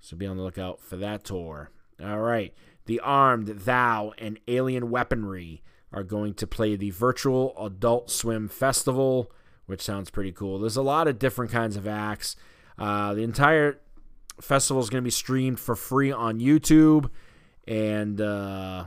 So 0.00 0.16
be 0.16 0.26
on 0.26 0.36
the 0.36 0.42
lookout 0.42 0.80
for 0.80 0.96
that 0.96 1.24
tour. 1.24 1.70
All 2.02 2.20
right. 2.20 2.54
The 2.86 3.00
Armed, 3.00 3.46
Thou, 3.48 4.12
and 4.18 4.38
Alien 4.46 4.90
Weaponry 4.90 5.62
are 5.92 6.02
going 6.02 6.34
to 6.34 6.46
play 6.46 6.76
the 6.76 6.90
virtual 6.90 7.54
Adult 7.58 8.10
Swim 8.10 8.48
Festival, 8.48 9.30
which 9.66 9.80
sounds 9.80 10.10
pretty 10.10 10.32
cool. 10.32 10.58
There's 10.58 10.76
a 10.76 10.82
lot 10.82 11.08
of 11.08 11.18
different 11.18 11.50
kinds 11.50 11.76
of 11.76 11.86
acts. 11.86 12.36
Uh, 12.78 13.14
the 13.14 13.22
entire 13.22 13.78
festival 14.40 14.82
is 14.82 14.90
going 14.90 15.02
to 15.02 15.06
be 15.06 15.10
streamed 15.10 15.60
for 15.60 15.76
free 15.76 16.12
on 16.12 16.40
YouTube, 16.40 17.08
and 17.66 18.20
uh, 18.20 18.84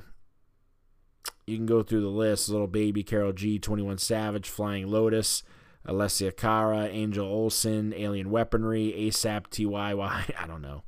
you 1.48 1.56
can 1.56 1.66
go 1.66 1.82
through 1.82 2.02
the 2.02 2.08
list. 2.08 2.50
Lil 2.50 2.68
Baby, 2.68 3.04
Karol 3.04 3.34
G, 3.34 3.58
21 3.58 3.98
Savage, 3.98 4.50
Flying 4.50 4.88
Lotus, 4.88 5.44
Alessia 5.88 6.36
Cara, 6.36 6.86
Angel 6.86 7.26
Olsen, 7.26 7.94
Alien 7.96 8.30
Weaponry, 8.30 8.94
ASAP 8.98 9.48
TYY, 9.48 10.36
I 10.40 10.48
don't 10.48 10.62
know. 10.62 10.84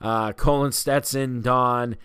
Uh, 0.00 0.32
Colin 0.32 0.72
Stetson, 0.72 1.40
Don, 1.42 1.96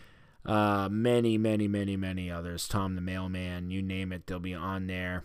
uh, 0.46 0.88
many, 0.90 1.38
many, 1.38 1.68
many, 1.68 1.96
many 1.96 2.32
others. 2.32 2.68
Tom 2.68 2.96
the 2.96 3.02
Mailman, 3.02 3.70
you 3.70 3.82
name 3.82 4.12
it, 4.12 4.26
they'll 4.26 4.40
be 4.40 4.54
on 4.54 4.88
there. 4.88 5.24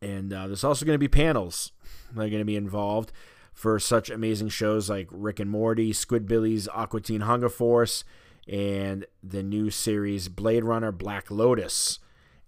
And 0.00 0.32
uh, 0.32 0.46
there's 0.46 0.64
also 0.64 0.86
going 0.86 0.94
to 0.94 0.98
be 0.98 1.08
panels 1.08 1.72
that 2.14 2.22
are 2.22 2.30
going 2.30 2.40
to 2.40 2.44
be 2.44 2.56
involved 2.56 3.12
for 3.52 3.78
such 3.78 4.08
amazing 4.08 4.48
shows 4.48 4.88
like 4.88 5.08
Rick 5.10 5.40
and 5.40 5.50
Morty, 5.50 5.92
Squidbillies, 5.92 6.68
Aqua 6.72 7.02
Teen 7.02 7.22
Hunger 7.22 7.50
Force, 7.50 8.04
and 8.48 9.04
the 9.22 9.42
new 9.42 9.68
series 9.68 10.28
Blade 10.28 10.64
Runner 10.64 10.92
Black 10.92 11.30
Lotus, 11.30 11.98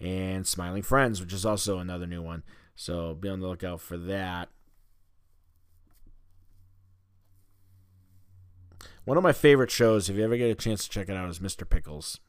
and 0.00 0.46
Smiling 0.46 0.82
Friends, 0.82 1.20
which 1.20 1.32
is 1.32 1.44
also 1.44 1.78
another 1.78 2.06
new 2.06 2.22
one. 2.22 2.42
So 2.74 3.14
be 3.14 3.28
on 3.28 3.40
the 3.40 3.48
lookout 3.48 3.80
for 3.80 3.96
that. 3.96 4.48
One 9.04 9.16
of 9.16 9.22
my 9.22 9.32
favorite 9.32 9.70
shows, 9.70 10.08
if 10.08 10.16
you 10.16 10.24
ever 10.24 10.36
get 10.36 10.50
a 10.50 10.54
chance 10.54 10.84
to 10.84 10.90
check 10.90 11.08
it 11.08 11.16
out, 11.16 11.28
is 11.28 11.40
Mr. 11.40 11.68
Pickles. 11.68 12.20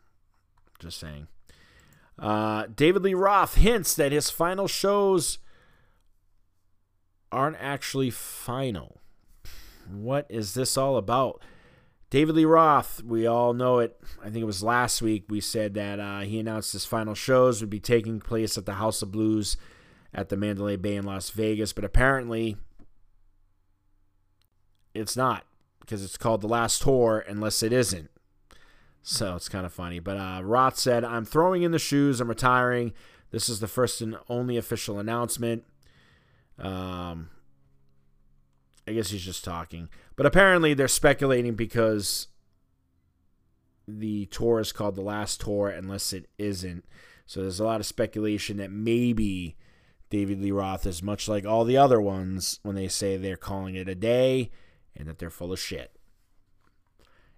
Just 0.80 1.00
saying. 1.00 1.28
Uh, 2.18 2.66
David 2.76 3.04
Lee 3.04 3.14
Roth 3.14 3.56
hints 3.56 3.96
that 3.96 4.12
his 4.12 4.30
final 4.30 4.68
shows 4.68 5.40
aren't 7.32 7.58
actually 7.60 8.10
final. 8.10 9.02
What 9.90 10.26
is 10.30 10.54
this 10.54 10.78
all 10.78 10.98
about? 10.98 11.42
David 12.10 12.36
Lee 12.36 12.46
Roth, 12.46 13.02
we 13.04 13.26
all 13.26 13.54
know 13.54 13.80
it. 13.80 14.00
I 14.22 14.26
think 14.26 14.38
it 14.38 14.46
was 14.46 14.62
last 14.62 15.02
week 15.02 15.26
we 15.30 15.42
said 15.42 15.74
that 15.74 16.00
uh, 16.00 16.20
he 16.20 16.40
announced 16.40 16.74
his 16.74 16.86
final 16.86 17.16
shows 17.16 17.60
would 17.60 17.72
be 17.72 17.80
taking 17.80 18.20
place 18.20 18.56
at 18.58 18.68
the 18.68 18.74
House 18.74 19.02
of 19.02 19.12
Blues 19.12 19.58
at 20.14 20.30
the 20.30 20.38
Mandalay 20.38 20.76
Bay 20.76 20.96
in 20.96 21.06
Las 21.06 21.30
Vegas, 21.32 21.74
but 21.74 21.84
apparently 21.84 22.58
it's 24.94 25.18
not 25.18 25.46
because 25.80 26.04
it's 26.04 26.18
called 26.18 26.42
The 26.42 26.48
Last 26.48 26.82
Tour 26.82 27.26
unless 27.28 27.64
it 27.64 27.74
isn't. 27.74 28.10
So 29.02 29.36
it's 29.36 29.50
kind 29.50 29.66
of 29.66 29.74
funny. 29.74 30.00
But 30.00 30.18
uh, 30.18 30.42
Roth 30.44 30.78
said, 30.78 31.04
I'm 31.04 31.26
throwing 31.26 31.64
in 31.64 31.72
the 31.72 31.80
shoes. 31.80 32.22
I'm 32.22 32.30
retiring. 32.30 32.94
This 33.32 33.50
is 33.50 33.60
the 33.60 33.68
first 33.68 34.00
and 34.00 34.18
only 34.30 34.56
official 34.58 35.00
announcement. 35.00 35.64
Um, 36.58 37.30
I 38.88 38.94
guess 38.94 39.10
he's 39.10 39.26
just 39.26 39.44
talking. 39.44 39.90
But 40.16 40.26
apparently 40.26 40.74
they're 40.74 40.88
speculating 40.88 41.56
because 41.56 42.28
the 43.88 44.28
tour 44.28 44.60
is 44.60 44.72
called 44.72 44.96
The 44.96 45.02
Last 45.02 45.42
Tour 45.42 45.68
unless 45.68 46.14
it 46.14 46.30
isn't. 46.38 46.86
So 47.26 47.42
there's 47.42 47.60
a 47.60 47.66
lot 47.66 47.80
of 47.80 47.86
speculation 47.86 48.58
that 48.58 48.72
maybe 48.72 49.58
David 50.14 50.40
Lee 50.40 50.52
Roth 50.52 50.86
is 50.86 51.02
much 51.02 51.28
like 51.28 51.44
all 51.44 51.66
the 51.66 51.76
other 51.76 52.00
ones 52.00 52.60
when 52.62 52.76
they 52.76 52.88
say 52.88 53.18
they're 53.18 53.36
calling 53.36 53.74
it 53.74 53.90
a 53.90 53.96
day 53.96 54.52
and 54.96 55.08
that 55.08 55.18
they're 55.18 55.32
full 55.32 55.52
of 55.52 55.60
shit. 55.60 55.98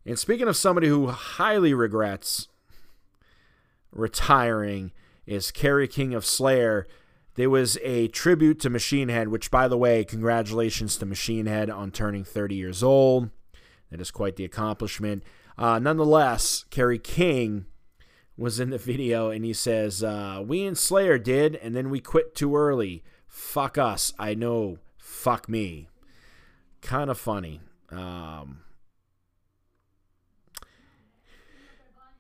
And 0.06 0.20
speaking 0.20 0.50
of 0.50 0.58
somebody 0.58 0.90
who 0.90 1.08
highly 1.08 1.74
regrets 1.74 2.50
retiring 3.94 4.92
is 5.26 5.52
Kerry 5.52 5.88
King 5.88 6.14
of 6.14 6.26
Slayer. 6.26 6.86
There 7.36 7.50
was 7.50 7.78
a 7.82 8.10
tribute 8.10 8.60
to 8.60 8.70
Machine 8.70 9.08
Head, 9.08 9.30
which, 9.30 9.50
by 9.50 9.70
the 9.70 9.78
way, 9.78 10.04
congratulations 10.04 10.98
to 10.98 11.06
Machine 11.06 11.46
Head 11.46 11.70
on 11.70 11.92
turning 11.92 12.26
30 12.26 12.56
years 12.56 12.84
old. 12.84 13.30
That 13.90 14.02
is 14.02 14.12
quite 14.12 14.36
the 14.36 14.44
accomplishment. 14.44 15.24
Uh, 15.58 15.80
nonetheless, 15.80 16.66
Kerry 16.72 17.00
King 17.00 17.68
was 18.38 18.60
in 18.60 18.70
the 18.70 18.78
video 18.78 19.30
and 19.30 19.46
he 19.46 19.54
says, 19.54 20.04
uh, 20.04 20.44
We 20.46 20.66
and 20.66 20.78
Slayer 20.78 21.18
did, 21.18 21.56
and 21.56 21.76
then 21.76 21.90
we 21.90 22.00
quit 22.00 22.36
too 22.36 22.56
early. 22.56 23.04
Fuck 23.28 23.78
us. 23.78 24.14
I 24.20 24.34
know. 24.34 24.80
Fuck 24.98 25.48
me 25.48 25.90
kind 26.86 27.10
of 27.10 27.18
funny. 27.18 27.60
Um, 27.90 28.62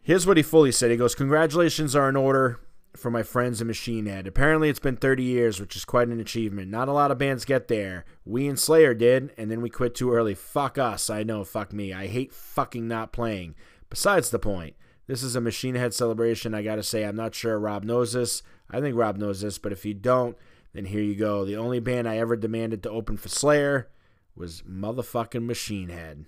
here's 0.01 0.27
what 0.27 0.37
he 0.37 0.43
fully 0.43 0.71
said. 0.71 0.91
He 0.91 0.97
goes, 0.97 1.15
"Congratulations 1.15 1.95
are 1.95 2.09
in 2.09 2.15
order 2.15 2.59
for 2.95 3.11
my 3.11 3.23
friends 3.23 3.61
in 3.61 3.67
Machine 3.67 4.05
Head. 4.05 4.25
Apparently, 4.25 4.69
it's 4.69 4.79
been 4.79 4.95
30 4.95 5.23
years, 5.23 5.59
which 5.59 5.75
is 5.75 5.85
quite 5.85 6.07
an 6.07 6.19
achievement. 6.19 6.71
Not 6.71 6.87
a 6.87 6.93
lot 6.93 7.11
of 7.11 7.17
bands 7.17 7.45
get 7.45 7.67
there. 7.67 8.05
We 8.25 8.47
and 8.47 8.59
Slayer 8.59 8.93
did, 8.93 9.31
and 9.37 9.51
then 9.51 9.61
we 9.61 9.69
quit 9.69 9.95
too 9.95 10.13
early. 10.13 10.33
Fuck 10.33 10.77
us. 10.77 11.09
I 11.09 11.23
know. 11.23 11.43
Fuck 11.43 11.73
me. 11.73 11.93
I 11.93 12.07
hate 12.07 12.33
fucking 12.33 12.87
not 12.87 13.13
playing. 13.13 13.55
Besides 13.89 14.31
the 14.31 14.39
point." 14.39 14.75
This 15.07 15.21
is 15.21 15.35
a 15.35 15.41
Machine 15.41 15.75
Head 15.75 15.93
celebration. 15.93 16.55
I 16.55 16.63
gotta 16.63 16.83
say, 16.83 17.03
I'm 17.03 17.15
not 17.15 17.35
sure 17.35 17.59
Rob 17.59 17.83
knows 17.83 18.13
this. 18.13 18.41
I 18.69 18.81
think 18.81 18.95
Rob 18.95 19.17
knows 19.17 19.41
this, 19.41 19.57
but 19.57 19.71
if 19.71 19.85
you 19.85 19.93
don't, 19.93 20.37
then 20.73 20.85
here 20.85 21.01
you 21.01 21.15
go. 21.15 21.45
The 21.45 21.57
only 21.57 21.79
band 21.79 22.07
I 22.07 22.17
ever 22.17 22.35
demanded 22.35 22.81
to 22.83 22.89
open 22.89 23.17
for 23.17 23.29
Slayer 23.29 23.89
was 24.35 24.63
motherfucking 24.63 25.45
Machine 25.45 25.89
Head. 25.89 26.25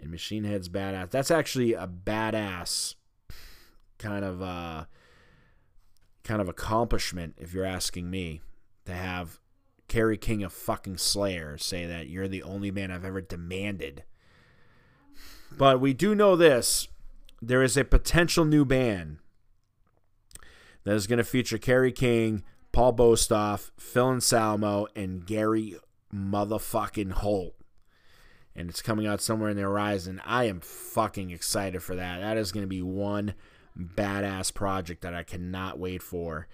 And 0.00 0.10
Machine 0.10 0.44
Head's 0.44 0.68
badass. 0.68 1.10
That's 1.10 1.30
actually 1.30 1.74
a 1.74 1.88
badass 1.88 2.94
kind 3.98 4.24
of 4.24 4.40
uh 4.40 4.84
kind 6.22 6.40
of 6.40 6.48
accomplishment, 6.48 7.34
if 7.38 7.52
you're 7.52 7.64
asking 7.64 8.08
me, 8.10 8.40
to 8.84 8.92
have 8.92 9.40
Kerry 9.88 10.18
King 10.18 10.42
of 10.42 10.52
fucking 10.52 10.98
Slayer 10.98 11.56
say 11.58 11.86
that 11.86 12.08
you're 12.08 12.28
the 12.28 12.42
only 12.42 12.70
man 12.70 12.90
I've 12.90 13.04
ever 13.04 13.20
demanded. 13.20 14.04
But 15.56 15.80
we 15.80 15.94
do 15.94 16.14
know 16.14 16.36
this. 16.36 16.86
There 17.40 17.62
is 17.62 17.76
a 17.76 17.84
potential 17.84 18.44
new 18.44 18.64
band 18.64 19.18
that 20.84 20.94
is 20.94 21.06
going 21.06 21.18
to 21.18 21.24
feature 21.24 21.58
Kerry 21.58 21.92
King, 21.92 22.42
Paul 22.72 22.94
Bostaph, 22.94 23.70
Phil 23.78 24.10
Anselmo, 24.10 24.86
and 24.96 25.24
Gary 25.24 25.76
motherfucking 26.12 27.12
Holt. 27.12 27.54
And 28.56 28.68
it's 28.68 28.82
coming 28.82 29.06
out 29.06 29.20
somewhere 29.20 29.50
in 29.50 29.56
the 29.56 29.62
horizon. 29.62 30.20
I 30.24 30.44
am 30.44 30.60
fucking 30.60 31.30
excited 31.30 31.82
for 31.82 31.94
that. 31.94 32.18
That 32.18 32.36
is 32.36 32.50
going 32.50 32.64
to 32.64 32.68
be 32.68 32.82
one 32.82 33.34
badass 33.78 34.52
project 34.52 35.02
that 35.02 35.14
I 35.14 35.22
cannot 35.22 35.78
wait 35.78 36.02
for. 36.02 36.48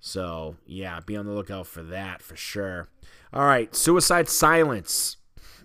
So, 0.00 0.56
yeah, 0.66 1.00
be 1.00 1.16
on 1.16 1.26
the 1.26 1.32
lookout 1.32 1.66
for 1.66 1.82
that 1.82 2.22
for 2.22 2.36
sure. 2.36 2.88
All 3.32 3.44
right, 3.44 3.74
Suicide 3.74 4.28
Silence 4.28 5.18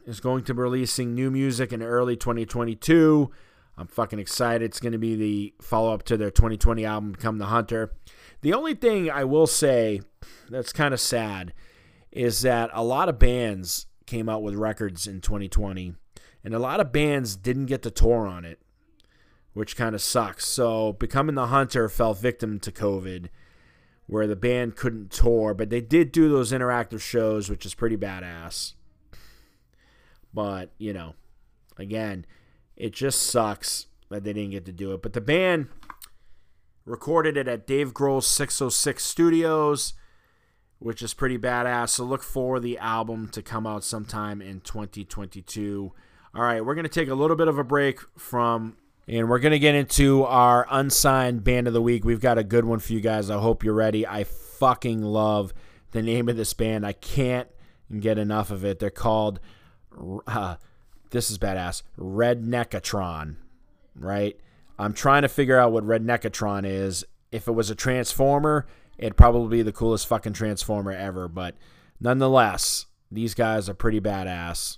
is 0.06 0.19
going 0.19 0.43
to 0.43 0.53
be 0.53 0.62
releasing 0.62 1.15
new 1.15 1.32
music 1.32 1.71
in 1.71 1.82
early 1.82 2.15
2022. 2.15 3.32
I'm 3.77 3.87
fucking 3.87 4.19
excited. 4.19 4.65
It's 4.65 4.79
going 4.79 4.93
to 4.93 4.97
be 4.97 5.15
the 5.15 5.53
follow 5.61 5.93
up 5.93 6.03
to 6.03 6.17
their 6.17 6.31
2020 6.31 6.83
album, 6.83 7.11
Become 7.11 7.37
the 7.37 7.45
Hunter. 7.45 7.93
The 8.41 8.53
only 8.53 8.73
thing 8.73 9.11
I 9.11 9.23
will 9.23 9.45
say 9.45 10.01
that's 10.49 10.73
kind 10.73 10.93
of 10.93 10.99
sad 10.99 11.53
is 12.11 12.41
that 12.41 12.71
a 12.73 12.83
lot 12.83 13.09
of 13.09 13.19
bands 13.19 13.85
came 14.07 14.27
out 14.27 14.41
with 14.41 14.55
records 14.55 15.05
in 15.05 15.21
2020, 15.21 15.93
and 16.43 16.53
a 16.53 16.59
lot 16.59 16.79
of 16.79 16.91
bands 16.91 17.35
didn't 17.35 17.67
get 17.67 17.83
to 17.83 17.91
tour 17.91 18.25
on 18.25 18.45
it, 18.45 18.59
which 19.53 19.75
kind 19.75 19.93
of 19.93 20.01
sucks. 20.01 20.47
So, 20.47 20.93
Becoming 20.93 21.35
the 21.35 21.47
Hunter 21.47 21.87
fell 21.87 22.15
victim 22.15 22.59
to 22.61 22.71
COVID, 22.71 23.27
where 24.07 24.25
the 24.25 24.35
band 24.35 24.75
couldn't 24.75 25.11
tour, 25.11 25.53
but 25.53 25.69
they 25.69 25.81
did 25.81 26.11
do 26.11 26.29
those 26.29 26.51
interactive 26.51 27.01
shows, 27.01 27.49
which 27.49 27.65
is 27.65 27.75
pretty 27.75 27.97
badass. 27.97 28.73
But, 30.33 30.71
you 30.77 30.93
know, 30.93 31.13
again, 31.77 32.25
it 32.77 32.93
just 32.93 33.23
sucks 33.23 33.87
that 34.09 34.23
they 34.23 34.33
didn't 34.33 34.51
get 34.51 34.65
to 34.65 34.71
do 34.71 34.93
it. 34.93 35.01
But 35.01 35.13
the 35.13 35.21
band 35.21 35.67
recorded 36.85 37.35
it 37.35 37.47
at 37.47 37.67
Dave 37.67 37.93
Grohl's 37.93 38.27
606 38.27 39.03
Studios, 39.03 39.93
which 40.79 41.01
is 41.01 41.13
pretty 41.13 41.37
badass. 41.37 41.89
So 41.89 42.05
look 42.05 42.23
for 42.23 42.59
the 42.59 42.77
album 42.77 43.29
to 43.29 43.41
come 43.41 43.67
out 43.67 43.83
sometime 43.83 44.41
in 44.41 44.61
2022. 44.61 45.91
All 46.35 46.41
right, 46.41 46.63
we're 46.63 46.75
going 46.75 46.83
to 46.83 46.89
take 46.89 47.09
a 47.09 47.15
little 47.15 47.35
bit 47.35 47.47
of 47.47 47.57
a 47.57 47.63
break 47.63 47.99
from, 48.17 48.77
and 49.07 49.27
we're 49.27 49.39
going 49.39 49.51
to 49.51 49.59
get 49.59 49.73
into 49.73 50.23
our 50.23 50.67
unsigned 50.69 51.43
band 51.43 51.67
of 51.67 51.73
the 51.73 51.81
week. 51.81 52.05
We've 52.05 52.21
got 52.21 52.37
a 52.37 52.43
good 52.43 52.63
one 52.63 52.79
for 52.79 52.93
you 52.93 53.01
guys. 53.01 53.31
I 53.31 53.39
hope 53.39 53.63
you're 53.63 53.73
ready. 53.73 54.05
I 54.05 54.23
fucking 54.23 55.01
love 55.01 55.51
the 55.91 56.03
name 56.03 56.29
of 56.29 56.37
this 56.37 56.53
band. 56.53 56.85
I 56.85 56.93
can't 56.93 57.49
get 57.99 58.19
enough 58.19 58.51
of 58.51 58.63
it. 58.63 58.77
They're 58.79 58.91
called. 58.91 59.39
Uh, 60.27 60.57
this 61.11 61.29
is 61.31 61.37
badass. 61.37 61.83
Red 61.97 62.43
Redneckatron, 62.43 63.35
right? 63.95 64.39
I'm 64.79 64.93
trying 64.93 65.23
to 65.23 65.29
figure 65.29 65.59
out 65.59 65.71
what 65.71 65.85
Red 65.85 66.05
Redneckatron 66.05 66.65
is. 66.65 67.03
If 67.31 67.47
it 67.47 67.53
was 67.53 67.69
a 67.69 67.75
Transformer, 67.75 68.65
it'd 68.97 69.17
probably 69.17 69.57
be 69.57 69.63
the 69.63 69.71
coolest 69.71 70.07
fucking 70.07 70.33
Transformer 70.33 70.91
ever. 70.91 71.27
But 71.27 71.55
nonetheless, 71.99 72.85
these 73.11 73.33
guys 73.33 73.69
are 73.69 73.73
pretty 73.73 73.99
badass. 73.99 74.77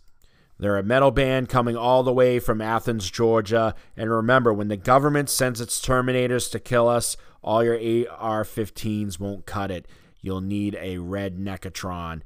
They're 0.58 0.78
a 0.78 0.84
metal 0.84 1.12
band 1.12 1.48
coming 1.48 1.78
all 1.78 2.04
the 2.04 2.14
way 2.14 2.38
from 2.40 2.60
Athens, 2.60 3.10
Georgia. 3.10 3.76
And 3.96 4.10
remember, 4.10 4.54
when 4.54 4.68
the 4.68 4.78
government 4.78 5.30
sends 5.30 5.62
its 5.62 5.80
Terminators 5.80 6.52
to 6.52 6.60
kill 6.60 6.90
us, 6.90 7.16
all 7.42 7.64
your 7.64 7.76
AR 7.76 8.44
15s 8.44 9.20
won't 9.20 9.46
cut 9.46 9.72
it. 9.72 9.88
You'll 10.22 10.42
need 10.42 10.76
a 10.76 10.98
Redneckatron. 10.98 12.22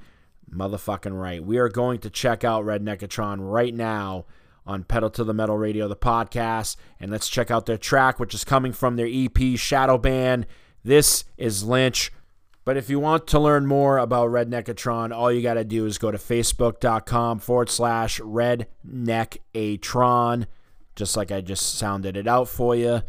Motherfucking 0.53 1.19
right. 1.19 1.43
We 1.43 1.57
are 1.57 1.69
going 1.69 1.99
to 1.99 2.09
check 2.09 2.43
out 2.43 2.65
Redneckatron 2.65 3.37
right 3.39 3.73
now 3.73 4.25
on 4.65 4.83
Pedal 4.83 5.09
to 5.11 5.23
the 5.23 5.33
Metal 5.33 5.57
Radio, 5.57 5.87
the 5.87 5.95
podcast. 5.95 6.75
And 6.99 7.11
let's 7.11 7.29
check 7.29 7.51
out 7.51 7.65
their 7.65 7.77
track, 7.77 8.19
which 8.19 8.33
is 8.33 8.43
coming 8.43 8.71
from 8.71 8.95
their 8.95 9.07
EP, 9.09 9.57
Shadow 9.57 9.97
Band. 9.97 10.45
This 10.83 11.25
is 11.37 11.63
Lynch. 11.63 12.11
But 12.65 12.77
if 12.77 12.89
you 12.89 12.99
want 12.99 13.27
to 13.27 13.39
learn 13.39 13.65
more 13.65 13.97
about 13.97 14.29
Redneckatron, 14.29 15.13
all 15.13 15.31
you 15.31 15.41
got 15.41 15.55
to 15.55 15.65
do 15.65 15.85
is 15.85 15.97
go 15.97 16.11
to 16.11 16.17
facebook.com 16.17 17.39
forward 17.39 17.69
slash 17.69 18.21
redneckatron, 18.21 20.45
just 20.95 21.17
like 21.17 21.31
I 21.31 21.41
just 21.41 21.77
sounded 21.77 22.15
it 22.15 22.27
out 22.27 22.47
for 22.47 22.73
you. 22.73 23.01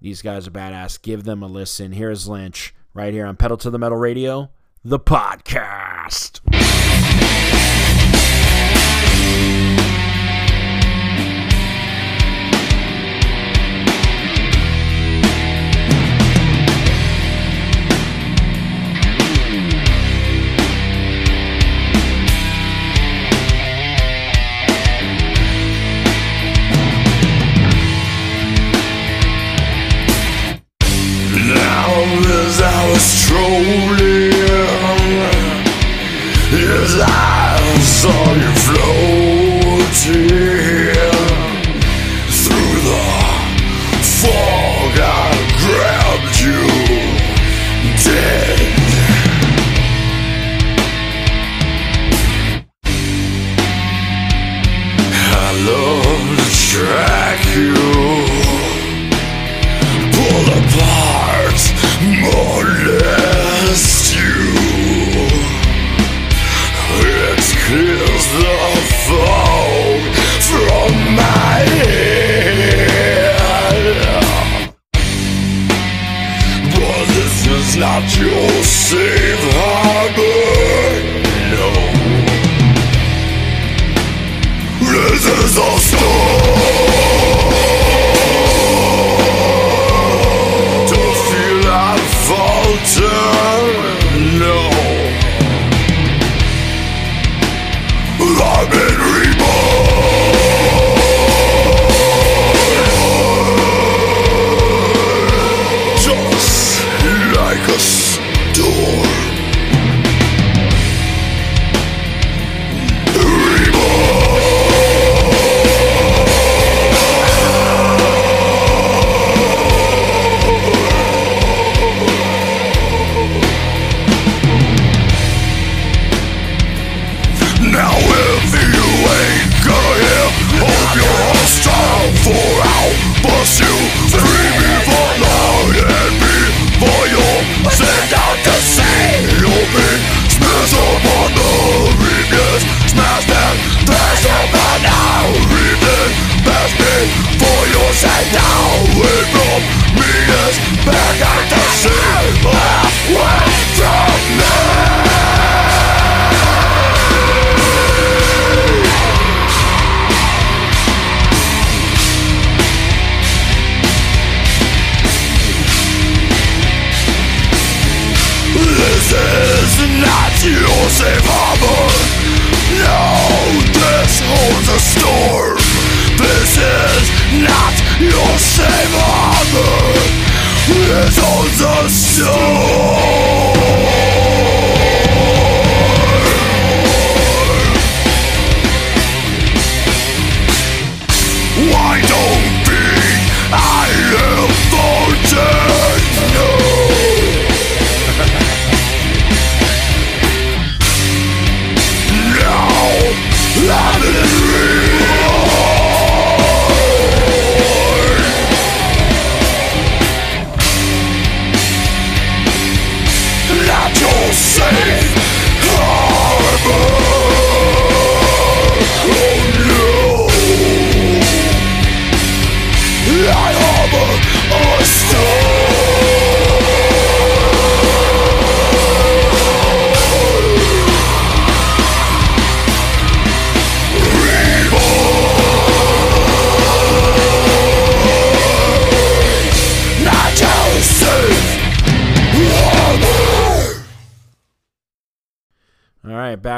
These 0.00 0.22
guys 0.22 0.46
are 0.46 0.52
badass. 0.52 1.02
Give 1.02 1.24
them 1.24 1.42
a 1.42 1.48
listen. 1.48 1.92
Here's 1.92 2.28
Lynch 2.28 2.74
right 2.94 3.12
here 3.12 3.26
on 3.26 3.36
Pedal 3.36 3.56
to 3.58 3.70
the 3.70 3.78
Metal 3.78 3.98
Radio, 3.98 4.50
the 4.88 5.00
podcast. 5.00 6.40
Now 31.34 31.90
as 32.46 32.60
I 32.60 32.90
was 32.92 33.02
strolling, 33.02 34.35
I 36.98 37.78
saw 37.80 38.32
you 38.34 38.52
floating 38.64 39.96
through 42.42 42.78
the 42.88 43.04
fog, 44.20 44.94
I 44.98 45.30
grabbed 45.62 46.36
you 46.40 46.62
dead. 48.04 48.58
I 55.28 55.52
love 55.66 56.36
to 56.38 56.48
track 56.70 57.40
you 57.56 57.95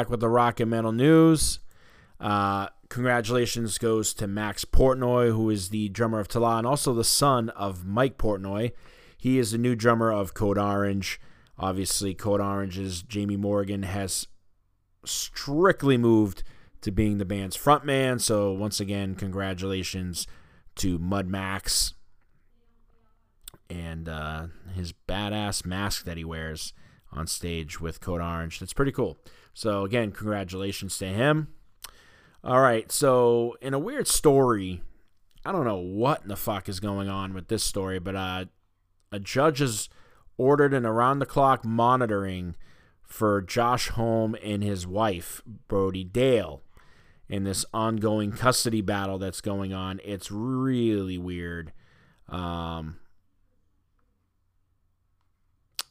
with 0.09 0.19
the 0.19 0.29
rock 0.29 0.59
and 0.59 0.71
metal 0.71 0.91
news. 0.91 1.59
Uh, 2.19 2.67
congratulations 2.89 3.77
goes 3.77 4.13
to 4.15 4.27
Max 4.27 4.65
Portnoy, 4.65 5.31
who 5.31 5.49
is 5.49 5.69
the 5.69 5.89
drummer 5.89 6.19
of 6.19 6.27
Tala 6.27 6.57
and 6.57 6.67
also 6.67 6.93
the 6.93 7.03
son 7.03 7.49
of 7.49 7.85
Mike 7.85 8.17
Portnoy. 8.17 8.71
He 9.17 9.37
is 9.37 9.51
the 9.51 9.57
new 9.57 9.75
drummer 9.75 10.11
of 10.11 10.33
Code 10.33 10.57
Orange. 10.57 11.19
Obviously, 11.57 12.13
Code 12.13 12.41
Orange's 12.41 13.01
Jami 13.01 13.37
Morgan 13.37 13.83
has 13.83 14.27
strictly 15.05 15.97
moved 15.97 16.43
to 16.81 16.91
being 16.91 17.17
the 17.17 17.25
band's 17.25 17.57
frontman. 17.57 18.21
So, 18.21 18.51
once 18.53 18.79
again, 18.79 19.15
congratulations 19.15 20.25
to 20.75 20.97
Mud 20.97 21.27
Max 21.27 21.93
and 23.69 24.07
uh, 24.07 24.47
his 24.73 24.93
badass 25.07 25.65
mask 25.65 26.05
that 26.05 26.17
he 26.17 26.23
wears 26.23 26.73
on 27.11 27.27
stage 27.27 27.81
with 27.81 27.99
Code 27.99 28.21
Orange. 28.21 28.59
That's 28.59 28.73
pretty 28.73 28.91
cool. 28.91 29.17
So, 29.59 29.83
again, 29.83 30.13
congratulations 30.13 30.97
to 30.99 31.07
him. 31.07 31.49
All 32.45 32.61
right, 32.61 32.89
so 32.93 33.57
in 33.59 33.73
a 33.73 33.77
weird 33.77 34.07
story, 34.07 34.81
I 35.43 35.51
don't 35.51 35.65
know 35.65 35.75
what 35.75 36.21
in 36.21 36.29
the 36.29 36.37
fuck 36.37 36.69
is 36.69 36.79
going 36.79 37.09
on 37.09 37.33
with 37.33 37.49
this 37.49 37.61
story, 37.61 37.99
but 37.99 38.15
uh, 38.15 38.45
a 39.11 39.19
judge 39.19 39.59
has 39.59 39.89
ordered 40.37 40.73
an 40.73 40.85
around 40.85 41.19
the 41.19 41.25
clock 41.25 41.65
monitoring 41.65 42.55
for 43.03 43.41
Josh 43.41 43.89
Homme 43.89 44.37
and 44.41 44.63
his 44.63 44.87
wife, 44.87 45.41
Brody 45.67 46.05
Dalle, 46.05 46.61
in 47.27 47.43
this 47.43 47.65
ongoing 47.73 48.31
custody 48.31 48.79
battle 48.79 49.17
that's 49.17 49.41
going 49.41 49.73
on. 49.73 49.99
It's 50.05 50.31
really 50.31 51.17
weird. 51.17 51.73
Um, 52.29 52.99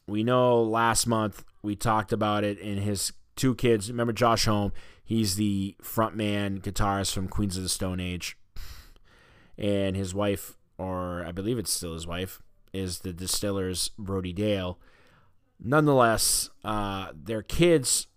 we 0.07 0.24
know 0.24 0.62
last 0.62 1.07
month 1.07 1.44
we 1.62 1.76
talked 1.76 2.14
about 2.14 2.44
it 2.44 2.59
in 2.59 2.78
his 2.78 3.12
two 3.38 3.55
kids. 3.55 3.88
Remember 3.88 4.12
Josh 4.12 4.44
Homme? 4.44 4.72
He's 5.03 5.37
the 5.37 5.74
frontman 5.83 6.61
guitarist 6.61 7.14
from 7.14 7.29
Queens 7.29 7.57
of 7.57 7.62
the 7.62 7.68
Stone 7.70 8.01
Age. 8.01 8.37
And 9.57 9.96
his 9.96 10.14
wife, 10.14 10.59
or 10.77 11.24
I 11.24 11.33
believe 11.33 11.59
it's 11.59 11.72
still 11.72 11.94
his 11.94 12.07
wife, 12.07 12.42
is 12.74 12.98
the 12.98 13.14
Distillers' 13.14 13.90
Brody 13.98 14.33
Dalle. 14.33 14.79
Nonetheless, 15.59 16.51
uh, 16.62 17.09
their 17.14 17.42
kids 17.42 18.09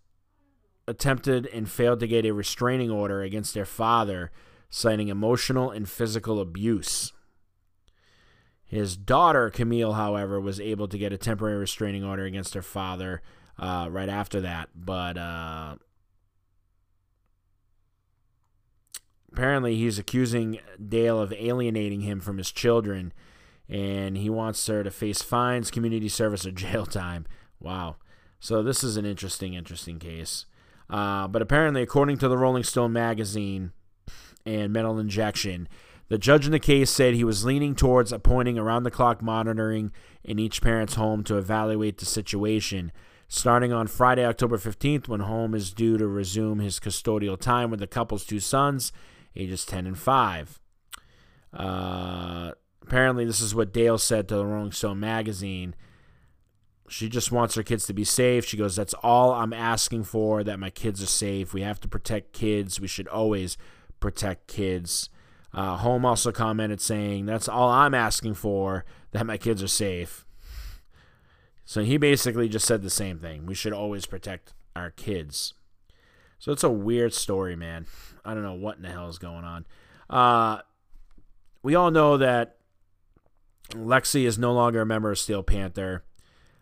attempted 0.87 1.47
and 1.47 1.69
failed 1.69 1.99
to 2.01 2.07
get 2.07 2.25
a 2.25 2.33
restraining 2.33 2.91
order 2.91 3.21
against 3.21 3.53
their 3.53 3.65
father, 3.65 4.31
citing 4.69 5.07
emotional 5.07 5.71
and 5.71 5.87
physical 5.87 6.39
abuse. 6.41 7.13
His 8.65 8.95
daughter, 8.95 9.49
Camille, 9.49 9.93
however, 9.93 10.39
was 10.39 10.59
able 10.59 10.87
to 10.87 10.97
get 10.97 11.13
a 11.13 11.17
temporary 11.17 11.57
restraining 11.57 12.03
order 12.03 12.25
against 12.25 12.53
her 12.53 12.61
father 12.61 13.21
uh, 13.61 13.87
right 13.89 14.09
after 14.09 14.41
that. 14.41 14.69
But 14.75 15.17
uh, 15.17 15.75
apparently, 19.31 19.75
he's 19.75 19.99
accusing 19.99 20.59
Dalle 20.85 21.21
of 21.21 21.31
alienating 21.31 22.01
him 22.01 22.19
from 22.19 22.39
his 22.39 22.51
children, 22.51 23.13
and 23.69 24.17
he 24.17 24.29
wants 24.29 24.65
her 24.67 24.83
to 24.83 24.91
face 24.91 25.21
fines, 25.21 25.71
community 25.71 26.09
service, 26.09 26.45
or 26.45 26.51
jail 26.51 26.85
time. 26.85 27.25
Wow. 27.59 27.97
So, 28.39 28.63
this 28.63 28.83
is 28.83 28.97
an 28.97 29.05
interesting, 29.05 29.53
interesting 29.53 29.99
case. 29.99 30.45
Uh, 30.89 31.27
but 31.27 31.41
apparently, 31.41 31.83
according 31.83 32.17
to 32.17 32.27
the 32.27 32.37
Rolling 32.37 32.63
Stone 32.63 32.91
magazine 32.91 33.71
and 34.45 34.73
Metal 34.73 34.99
Injection, 34.99 35.69
the 36.09 36.17
judge 36.17 36.45
in 36.45 36.51
the 36.51 36.59
case 36.59 36.89
said 36.89 37.13
he 37.13 37.23
was 37.23 37.45
leaning 37.45 37.75
towards 37.75 38.11
appointing 38.11 38.57
around 38.57 38.83
the 38.83 38.91
clock 38.91 39.21
monitoring 39.21 39.93
in 40.25 40.39
each 40.39 40.61
parent's 40.61 40.95
home 40.95 41.23
to 41.23 41.37
evaluate 41.37 41.99
the 41.99 42.05
situation. 42.05 42.91
Starting 43.33 43.71
on 43.71 43.87
Friday, 43.87 44.25
October 44.25 44.57
15th, 44.57 45.07
when 45.07 45.21
Homme 45.21 45.55
is 45.55 45.71
due 45.71 45.97
to 45.97 46.05
resume 46.05 46.59
his 46.59 46.81
custodial 46.81 47.39
time 47.39 47.71
with 47.71 47.79
the 47.79 47.87
couple's 47.87 48.25
two 48.25 48.41
sons, 48.41 48.91
ages 49.37 49.65
10 49.65 49.87
and 49.87 49.97
5. 49.97 50.59
Uh, 51.53 52.51
apparently, 52.81 53.23
this 53.23 53.39
is 53.39 53.55
what 53.55 53.71
Dalle 53.71 53.97
said 53.99 54.27
to 54.27 54.35
the 54.35 54.45
Rolling 54.45 54.73
Stone 54.73 54.99
magazine. 54.99 55.75
She 56.89 57.07
just 57.07 57.31
wants 57.31 57.55
her 57.55 57.63
kids 57.63 57.85
to 57.85 57.93
be 57.93 58.03
safe. 58.03 58.43
She 58.43 58.57
goes, 58.57 58.75
That's 58.75 58.93
all 58.95 59.31
I'm 59.31 59.53
asking 59.53 60.03
for, 60.03 60.43
that 60.43 60.59
my 60.59 60.69
kids 60.69 61.01
are 61.01 61.05
safe. 61.05 61.53
We 61.53 61.61
have 61.61 61.79
to 61.79 61.87
protect 61.87 62.33
kids. 62.33 62.81
We 62.81 62.87
should 62.89 63.07
always 63.07 63.57
protect 64.01 64.47
kids. 64.47 65.09
Uh, 65.53 65.77
Homme 65.77 66.03
also 66.03 66.33
commented 66.33 66.81
saying, 66.81 67.27
That's 67.27 67.47
all 67.47 67.69
I'm 67.69 67.93
asking 67.93 68.33
for, 68.33 68.83
that 69.11 69.25
my 69.25 69.37
kids 69.37 69.63
are 69.63 69.69
safe. 69.69 70.25
So 71.65 71.83
he 71.83 71.97
basically 71.97 72.49
just 72.49 72.65
said 72.65 72.81
the 72.81 72.89
same 72.89 73.19
thing. 73.19 73.45
We 73.45 73.55
should 73.55 73.73
always 73.73 74.05
protect 74.05 74.53
our 74.75 74.91
kids. 74.91 75.53
So 76.39 76.51
it's 76.51 76.63
a 76.63 76.69
weird 76.69 77.13
story, 77.13 77.55
man. 77.55 77.85
I 78.25 78.33
don't 78.33 78.43
know 78.43 78.53
what 78.53 78.77
in 78.77 78.83
the 78.83 78.89
hell 78.89 79.09
is 79.09 79.19
going 79.19 79.43
on. 79.43 79.65
Uh, 80.09 80.61
we 81.63 81.75
all 81.75 81.91
know 81.91 82.17
that 82.17 82.57
Lexxi 83.71 84.25
is 84.25 84.37
no 84.37 84.53
longer 84.53 84.81
a 84.81 84.85
member 84.85 85.11
of 85.11 85.19
Steel 85.19 85.43
Panther, 85.43 86.03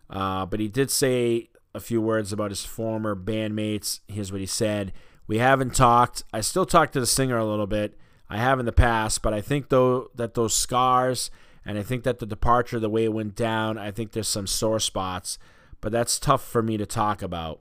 uh, 0.08 0.46
but 0.46 0.60
he 0.60 0.68
did 0.68 0.90
say 0.90 1.48
a 1.74 1.80
few 1.80 2.00
words 2.00 2.32
about 2.32 2.50
his 2.50 2.64
former 2.64 3.16
bandmates. 3.16 4.00
Here's 4.06 4.30
what 4.30 4.40
he 4.40 4.46
said 4.46 4.92
We 5.26 5.38
haven't 5.38 5.74
talked. 5.74 6.24
I 6.32 6.40
still 6.40 6.66
talk 6.66 6.92
to 6.92 7.00
the 7.00 7.06
singer 7.06 7.38
a 7.38 7.46
little 7.46 7.66
bit. 7.66 7.98
I 8.28 8.36
have 8.36 8.60
in 8.60 8.66
the 8.66 8.72
past, 8.72 9.22
but 9.22 9.34
I 9.34 9.40
think 9.40 9.68
though 9.68 10.10
that 10.14 10.34
those 10.34 10.54
scars 10.54 11.30
and 11.64 11.78
I 11.78 11.82
think 11.82 12.04
that 12.04 12.18
the 12.18 12.26
departure, 12.26 12.78
the 12.78 12.90
way 12.90 13.04
it 13.04 13.12
went 13.12 13.34
down, 13.34 13.78
I 13.78 13.90
think 13.90 14.12
there's 14.12 14.28
some 14.28 14.46
sore 14.46 14.80
spots, 14.80 15.38
but 15.80 15.92
that's 15.92 16.18
tough 16.18 16.44
for 16.44 16.62
me 16.62 16.76
to 16.76 16.86
talk 16.86 17.22
about. 17.22 17.60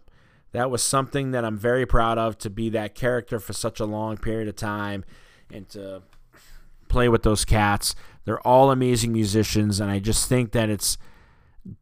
That 0.51 0.71
was 0.71 0.81
something 0.81 1.31
that 1.31 1.45
I'm 1.45 1.57
very 1.57 1.85
proud 1.85 2.17
of 2.17 2.37
to 2.39 2.49
be 2.49 2.69
that 2.69 2.95
character 2.95 3.39
for 3.39 3.53
such 3.53 3.79
a 3.79 3.85
long 3.85 4.17
period 4.17 4.47
of 4.47 4.55
time 4.55 5.05
and 5.51 5.67
to 5.69 6.01
play 6.87 7.07
with 7.07 7.23
those 7.23 7.45
cats. 7.45 7.93
They're 8.25 8.45
all 8.47 8.71
amazing 8.71 9.13
musicians, 9.13 9.79
and 9.79 9.91
I 9.91 9.99
just 9.99 10.27
think 10.27 10.51
that 10.53 10.69
it's 10.69 10.97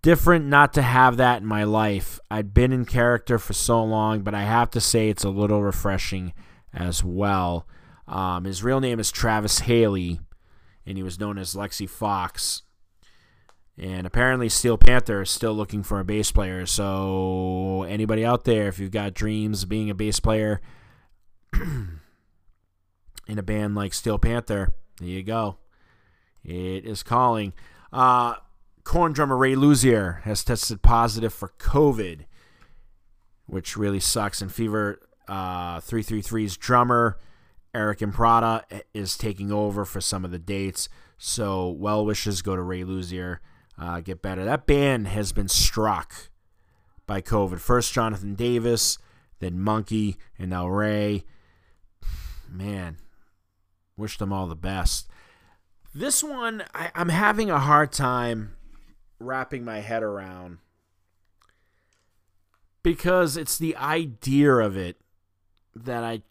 different 0.01 0.45
not 0.45 0.73
to 0.73 0.81
have 0.81 1.17
that 1.17 1.41
in 1.41 1.47
my 1.47 1.63
life. 1.63 2.19
I'd 2.29 2.53
been 2.53 2.73
in 2.73 2.85
character 2.85 3.39
for 3.39 3.53
so 3.53 3.83
long, 3.83 4.21
but 4.21 4.35
I 4.35 4.43
have 4.43 4.69
to 4.71 4.81
say 4.81 5.09
it's 5.09 5.23
a 5.23 5.29
little 5.29 5.63
refreshing 5.63 6.33
as 6.73 7.03
well. 7.03 7.65
Um, 8.07 8.45
his 8.45 8.63
real 8.63 8.79
name 8.79 8.99
is 8.99 9.11
Travis 9.11 9.59
Haley, 9.59 10.19
and 10.87 10.97
he 10.97 11.03
was 11.03 11.19
known 11.19 11.37
as 11.37 11.53
Lexxi 11.53 11.87
Foxx. 11.87 12.63
And 13.77 14.07
apparently, 14.07 14.49
Steel 14.49 14.77
Panther 14.77 15.21
is 15.21 15.29
still 15.29 15.53
looking 15.53 15.83
for 15.83 15.99
a 15.99 16.05
bass 16.05 16.31
player. 16.31 16.65
So, 16.65 17.85
anybody 17.87 18.25
out 18.25 18.45
there, 18.45 18.67
if 18.67 18.79
you've 18.79 18.89
got 18.89 19.13
dreams 19.13 19.63
of 19.63 19.69
being 19.69 19.91
a 19.91 19.95
bass 19.95 20.19
player 20.19 20.61
in 21.53 23.37
a 23.37 23.43
band 23.43 23.75
like 23.75 23.93
Steel 23.93 24.17
Panther, 24.17 24.73
there 24.99 25.09
you 25.09 25.21
go. 25.21 25.57
It 26.43 26.85
is 26.85 27.03
calling. 27.03 27.53
Uh, 27.93 28.35
Korn 28.83 29.11
drummer 29.11 29.37
Ray 29.37 29.53
Luzier 29.53 30.21
has 30.21 30.43
tested 30.43 30.81
positive 30.81 31.33
for 31.33 31.53
COVID, 31.59 32.21
which 33.45 33.77
really 33.77 33.99
sucks. 33.99 34.41
And 34.41 34.51
Fever 34.51 35.01
uh, 35.27 35.81
333's 35.81 36.57
drummer 36.57 37.19
Aric 37.77 37.99
Improta 37.99 38.63
is 38.93 39.17
taking 39.17 39.51
over 39.51 39.85
for 39.85 40.01
some 40.01 40.25
of 40.25 40.31
the 40.31 40.39
dates. 40.39 40.89
So 41.19 41.69
well 41.69 42.03
wishes 42.03 42.41
go 42.41 42.55
to 42.55 42.61
Ray 42.61 42.81
Luzier. 42.81 43.37
Uh, 43.79 43.99
get 43.99 44.23
better. 44.23 44.43
That 44.43 44.65
band 44.65 45.07
has 45.07 45.31
been 45.31 45.47
struck 45.47 46.31
by 47.05 47.21
COVID. 47.21 47.59
First 47.59 47.93
Jonathan 47.93 48.33
Davis, 48.33 48.97
then 49.39 49.59
Munky, 49.59 50.17
and 50.39 50.49
now 50.49 50.67
Ray. 50.67 51.25
Man, 52.49 52.97
wish 53.95 54.17
them 54.17 54.33
all 54.33 54.47
the 54.47 54.55
best. 54.55 55.07
This 55.93 56.23
one, 56.23 56.63
I, 56.73 56.89
I'm 56.95 57.09
having 57.09 57.51
a 57.51 57.59
hard 57.59 57.91
time 57.91 58.55
wrapping 59.19 59.63
my 59.63 59.79
head 59.79 60.01
around 60.01 60.57
because 62.81 63.37
it's 63.37 63.57
the 63.57 63.75
idea 63.75 64.53
of 64.53 64.75
it 64.75 64.97
that 65.75 66.03
I 66.03 66.21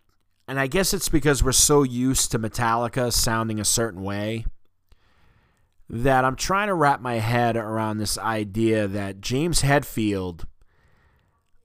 and 0.48 0.60
I 0.60 0.66
guess 0.66 0.94
it's 0.94 1.08
because 1.08 1.42
we're 1.42 1.52
so 1.52 1.82
used 1.82 2.30
to 2.30 2.38
Metallica 2.38 3.12
sounding 3.12 3.58
a 3.58 3.64
certain 3.64 4.02
way 4.02 4.46
that 5.88 6.24
I'm 6.24 6.36
trying 6.36 6.68
to 6.68 6.74
wrap 6.74 7.00
my 7.00 7.16
head 7.16 7.56
around 7.56 7.98
this 7.98 8.18
idea 8.18 8.86
that 8.88 9.20
James 9.20 9.62
Hetfield 9.62 10.44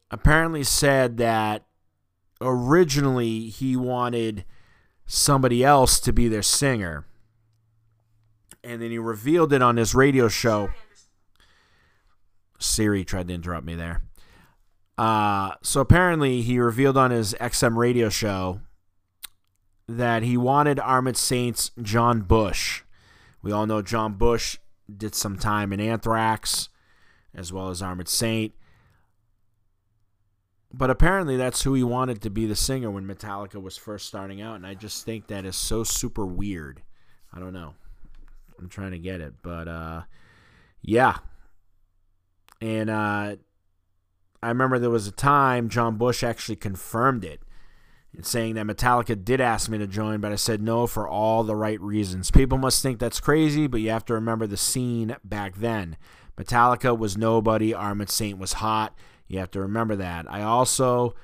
apparently 0.09 0.63
said 0.63 1.17
that 1.17 1.65
originally 2.39 3.49
he 3.49 3.75
wanted 3.75 4.45
somebody 5.05 5.63
else 5.63 5.99
to 5.99 6.13
be 6.13 6.27
their 6.27 6.43
singer. 6.43 7.05
And 8.63 8.81
then 8.81 8.91
he 8.91 8.97
revealed 8.97 9.53
it 9.53 9.61
on 9.61 9.77
his 9.77 9.95
radio 9.95 10.27
show. 10.27 10.69
Siri 12.59 13.03
tried 13.03 13.27
to 13.27 13.33
interrupt 13.33 13.65
me 13.65 13.75
there. 13.75 14.03
Uh, 14.97 15.51
so 15.63 15.81
apparently 15.81 16.41
he 16.41 16.59
revealed 16.59 16.97
on 16.97 17.09
his 17.09 17.33
XM 17.41 17.75
radio 17.75 18.09
show 18.09 18.61
that 19.87 20.23
he 20.23 20.37
wanted 20.37 20.79
Armored 20.79 21.17
Saints 21.17 21.71
John 21.81 22.21
Bush. 22.21 22.83
We 23.41 23.51
all 23.51 23.65
know 23.65 23.81
John 23.81 24.13
Bush 24.13 24.57
did 24.95 25.15
some 25.15 25.37
time 25.37 25.73
in 25.73 25.79
Anthrax 25.79 26.69
as 27.33 27.51
well 27.53 27.69
as 27.69 27.81
Armored 27.81 28.09
Saint. 28.09 28.53
but 30.73 30.89
apparently 30.89 31.35
that's 31.37 31.63
who 31.63 31.73
he 31.73 31.83
wanted 31.83 32.21
to 32.21 32.29
be 32.29 32.45
the 32.45 32.55
singer 32.55 32.89
when 32.89 33.05
Metallica 33.05 33.61
was 33.61 33.77
first 33.77 34.07
starting 34.07 34.41
out, 34.41 34.55
and 34.55 34.65
I 34.65 34.73
just 34.73 35.05
think 35.05 35.27
that 35.27 35.45
is 35.45 35.55
so 35.55 35.83
super 35.83 36.25
weird. 36.25 36.81
I 37.33 37.39
don't 37.39 37.53
know. 37.53 37.73
I'm 38.59 38.69
trying 38.69 38.91
to 38.91 38.99
get 38.99 39.21
it, 39.21 39.33
but 39.41 39.67
uh, 39.67 40.01
yeah. 40.81 41.17
And 42.61 42.89
uh, 42.89 43.35
I 44.43 44.47
remember 44.47 44.79
there 44.79 44.89
was 44.89 45.07
a 45.07 45.11
time 45.11 45.67
John 45.67 45.97
Bush 45.97 46.23
actually 46.23 46.57
confirmed 46.57 47.25
it 47.25 47.41
saying 48.21 48.55
that 48.55 48.67
Metallica 48.67 49.23
did 49.23 49.39
ask 49.39 49.69
me 49.69 49.77
to 49.77 49.87
join, 49.87 50.19
but 50.19 50.31
I 50.31 50.35
said 50.35 50.61
no 50.61 50.85
for 50.85 51.07
all 51.07 51.43
the 51.43 51.55
right 51.55 51.79
reasons. 51.79 52.29
People 52.29 52.57
must 52.57 52.81
think 52.81 52.99
that's 52.99 53.19
crazy, 53.19 53.67
but 53.67 53.81
you 53.81 53.89
have 53.89 54.05
to 54.05 54.13
remember 54.13 54.47
the 54.47 54.57
scene 54.57 55.15
back 55.23 55.55
then. 55.55 55.97
Metallica 56.37 56.97
was 56.97 57.17
nobody, 57.17 57.73
Armored 57.73 58.09
Saint 58.09 58.37
was 58.37 58.53
hot. 58.53 58.97
You 59.27 59.39
have 59.39 59.51
to 59.51 59.61
remember 59.61 59.95
that. 59.95 60.25
I 60.29 60.41
also 60.41 61.15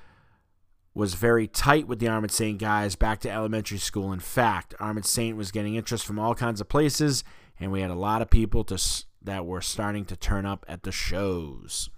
was 0.94 1.14
very 1.14 1.48
tight 1.48 1.88
with 1.88 2.00
the 2.00 2.08
Armored 2.08 2.32
Saint 2.32 2.58
guys 2.58 2.96
back 2.96 3.20
to 3.22 3.30
elementary 3.32 3.78
school. 3.78 4.14
In 4.14 4.20
fact, 4.20 4.74
Armored 4.80 5.06
Saint 5.06 5.38
was 5.38 5.52
getting 5.52 5.76
interest 5.76 6.06
from 6.06 6.18
all 6.18 6.34
kinds 6.34 6.62
of 6.62 6.70
places, 6.70 7.24
and 7.60 7.72
we 7.72 7.82
had 7.82 7.92
a 7.92 7.96
lot 7.96 8.22
of 8.22 8.30
people 8.30 8.64
to, 8.64 8.82
that 9.22 9.46
were 9.46 9.62
starting 9.62 10.06
to 10.06 10.16
turn 10.16 10.46
up 10.46 10.66
at 10.68 10.84
the 10.84 10.92
shows. 10.92 11.90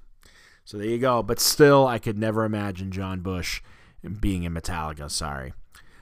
So 0.65 0.78
there 0.78 0.88
you 0.88 0.97
go. 0.97 1.23
But 1.23 1.39
still, 1.39 1.88
I 1.88 1.99
could 1.99 2.17
never 2.17 2.43
imagine 2.43 2.91
John 2.91 3.21
Bush 3.21 3.62
being 4.20 4.44
in 4.44 4.54
Metallica. 4.54 5.10
Sorry. 5.10 5.54